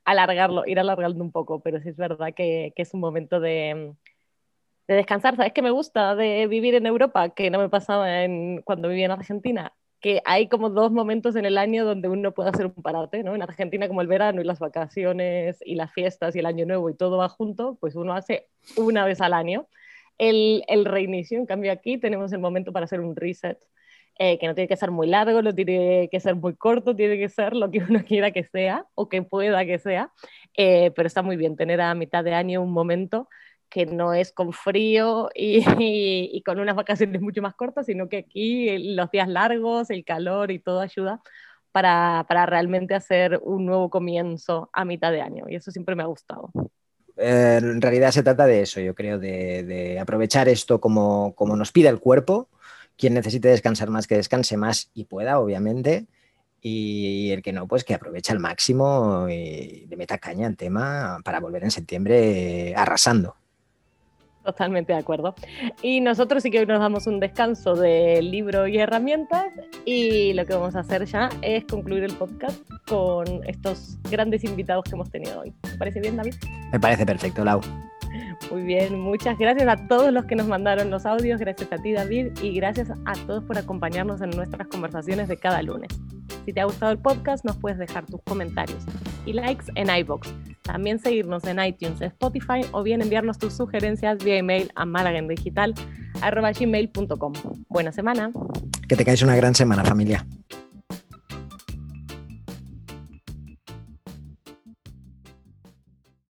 alargarlo, 0.04 0.66
ir 0.66 0.80
alargando 0.80 1.24
un 1.24 1.32
poco. 1.32 1.62
Pero 1.62 1.80
sí 1.80 1.90
es 1.90 1.98
verdad 1.98 2.34
que, 2.36 2.74
que 2.76 2.82
es 2.82 2.94
un 2.94 3.00
momento 3.02 3.40
de, 3.40 3.94
de 4.88 4.96
descansar. 4.96 5.36
¿Sabes 5.36 5.54
qué 5.54 5.62
me 5.62 5.72
gusta 5.72 6.16
de 6.16 6.48
vivir 6.48 6.76
en 6.76 6.88
Europa? 6.88 7.30
Que 7.30 7.50
no 7.52 7.60
me 7.60 7.70
pasaba 7.70 8.24
en, 8.24 8.62
cuando 8.64 8.90
vivía 8.90 9.06
en 9.06 9.12
Argentina 9.12 9.74
que 10.00 10.22
hay 10.26 10.48
como 10.48 10.70
dos 10.70 10.92
momentos 10.92 11.36
en 11.36 11.46
el 11.46 11.58
año 11.58 11.84
donde 11.86 12.08
uno 12.08 12.32
puede 12.32 12.50
hacer 12.50 12.68
un 12.68 12.84
parate, 12.84 13.24
¿no? 13.24 13.36
En 13.36 13.42
Argentina 13.42 13.88
como 13.88 14.02
el 14.02 14.08
verano 14.08 14.42
y 14.42 14.44
las 14.44 14.60
vacaciones 14.60 15.58
y 15.66 15.76
las 15.76 15.92
fiestas 15.92 16.36
y 16.36 16.40
el 16.40 16.46
año 16.46 16.66
nuevo 16.66 16.90
y 16.90 16.96
todo 16.96 17.18
va 17.18 17.30
junto, 17.30 17.78
pues 17.80 17.96
uno 17.96 18.14
hace 18.14 18.48
una 18.76 19.06
vez 19.06 19.22
al 19.22 19.34
año 19.34 19.68
el, 20.18 20.86
reinicio. 20.86 21.38
En 21.38 21.46
cambio 21.46 21.72
aquí 21.72 21.98
tenemos 21.98 22.32
el 22.34 22.40
momento 22.40 22.72
para 22.72 22.86
hacer 22.86 23.00
un 23.00 23.16
reset, 23.16 23.58
eh, 24.20 24.40
que 24.40 24.48
no 24.48 24.56
tiene 24.56 24.68
que 24.68 24.78
ser 24.78 24.92
muy 24.92 25.08
largo, 25.08 25.42
no 25.42 25.54
tiene 25.54 26.10
que 26.12 26.20
ser 26.20 26.36
muy 26.36 26.56
corto, 26.56 26.96
tiene 26.96 27.18
que 27.18 27.30
ser 27.30 27.56
lo 27.56 27.70
que 27.72 27.80
uno 27.90 28.04
quiera 28.06 28.32
que 28.32 28.44
sea 28.44 28.86
o 28.96 29.10
que 29.10 29.22
pueda 29.24 29.66
que 29.66 29.80
sea, 29.80 30.12
eh, 30.56 30.92
pero 30.96 31.08
está 31.08 31.22
muy 31.22 31.38
bien 31.38 31.56
tener 31.56 31.82
a 31.82 31.94
mitad 31.96 32.24
de 32.24 32.34
año 32.34 32.62
un 32.62 32.72
momento 32.72 33.30
que 33.70 33.86
no 33.86 34.14
es 34.14 34.32
con 34.32 34.54
frío 34.54 35.30
y, 35.36 35.62
y, 36.38 36.42
con 36.44 36.60
unas 36.60 36.76
vacaciones 36.76 37.22
mucho 37.22 37.42
más 37.42 37.56
cortas, 37.56 37.86
sino 37.86 38.10
que 38.10 38.18
aquí 38.18 38.96
los 38.96 39.12
días 39.12 39.28
largos, 39.28 39.90
el 39.90 40.06
calor 40.06 40.52
y 40.52 40.60
todo 40.60 40.80
ayuda 40.82 41.22
para, 41.72 42.46
realmente 42.46 42.96
hacer 42.96 43.40
un 43.44 43.66
nuevo 43.66 43.90
comienzo 43.90 44.70
a 44.74 44.86
mitad 44.86 45.12
de 45.12 45.22
año. 45.22 45.46
Y 45.48 45.56
eso 45.56 45.72
siempre 45.72 45.96
me 45.96 46.04
ha 46.04 46.08
gustado. 46.08 46.52
Eh, 47.18 47.58
en 47.62 47.82
realidad 47.82 48.12
se 48.12 48.24
trata 48.24 48.46
de 48.46 48.62
eso, 48.62 48.80
yo 48.80 48.94
creo, 48.96 49.20
de, 49.20 49.98
aprovechar 50.00 50.48
esto 50.50 50.80
como, 50.80 51.34
como, 51.36 51.56
nos 51.56 51.72
pide 51.72 51.90
el 51.90 52.00
cuerpo. 52.00 52.50
Quien 52.98 53.14
necesite 53.14 53.50
descansar 53.50 53.90
más, 53.90 54.08
que 54.08 54.16
descanse 54.18 54.58
más 54.58 54.92
y 54.94 55.06
pueda, 55.06 55.40
obviamente. 55.40 56.08
Y 56.62 57.32
el 57.32 57.42
que 57.44 57.54
no, 57.54 57.68
pues 57.68 57.84
que 57.84 57.94
aproveche 57.94 58.34
al 58.34 58.40
máximo 58.40 59.28
y 59.30 59.86
le 59.88 59.98
meta 59.98 60.18
caña 60.18 60.48
al 60.48 60.58
tema 60.58 61.20
para 61.24 61.40
volver 61.40 61.64
en 61.64 61.72
septiembre 61.72 62.74
arrasando. 62.76 63.36
Totalmente 64.48 64.94
de 64.94 65.00
acuerdo. 65.00 65.36
Y 65.82 66.00
nosotros 66.00 66.42
sí 66.42 66.50
que 66.50 66.60
hoy 66.60 66.66
nos 66.66 66.80
damos 66.80 67.06
un 67.06 67.20
descanso 67.20 67.76
de 67.76 68.22
libro 68.22 68.66
y 68.66 68.78
herramientas 68.78 69.48
y 69.84 70.32
lo 70.36 70.46
que 70.46 70.54
vamos 70.54 70.74
a 70.78 70.80
hacer 70.80 71.04
ya 71.04 71.28
es 71.42 71.66
concluir 71.66 72.06
el 72.06 72.14
podcast 72.14 72.58
con 72.88 73.26
estos 73.46 73.98
grandes 74.10 74.46
invitados 74.46 74.86
que 74.86 74.92
hemos 74.92 75.12
tenido 75.12 75.42
hoy. 75.42 75.52
¿Te 75.64 75.78
parece 75.78 76.00
bien, 76.00 76.16
David? 76.16 76.36
Me 76.72 76.80
parece 76.80 77.06
perfecto, 77.06 77.44
Lau. 77.44 77.60
Muy 78.50 78.64
bien, 78.64 78.98
muchas 78.98 79.38
gracias 79.38 79.68
a 79.68 79.86
todos 79.90 80.14
los 80.14 80.24
que 80.24 80.38
nos 80.38 80.48
mandaron 80.48 80.90
los 80.90 81.06
audios, 81.06 81.42
gracias 81.42 81.70
a 81.74 81.76
ti 81.76 81.92
David 81.92 82.28
y 82.42 82.54
gracias 82.54 82.90
a 82.90 83.14
todos 83.28 83.44
por 83.44 83.58
acompañarnos 83.58 84.22
en 84.22 84.30
nuestras 84.30 84.70
conversaciones 84.70 85.28
de 85.28 85.36
cada 85.36 85.62
lunes. 85.62 85.90
Si 86.46 86.54
te 86.54 86.62
ha 86.62 86.66
gustado 86.66 86.94
el 86.94 87.00
podcast 87.00 87.44
nos 87.44 87.58
puedes 87.58 87.78
dejar 87.78 88.06
tus 88.06 88.22
comentarios 88.24 88.86
y 89.28 89.34
likes 89.34 89.66
en 89.76 89.96
iBox. 89.96 90.34
También 90.64 90.98
seguirnos 91.00 91.44
en 91.46 91.64
iTunes, 91.64 92.02
Spotify 92.02 92.62
o 92.72 92.82
bien 92.84 93.02
enviarnos 93.02 93.38
tus 93.38 93.54
sugerencias 93.54 94.24
vía 94.24 94.38
email 94.38 94.72
a 94.76 94.86
malagendigital.gmail.com. 94.86 97.34
Buena 97.70 97.92
semana. 97.92 98.32
Que 98.88 98.96
te 98.96 99.06
caes 99.06 99.22
una 99.22 99.36
gran 99.36 99.54
semana 99.54 99.84
familia. 99.84 100.26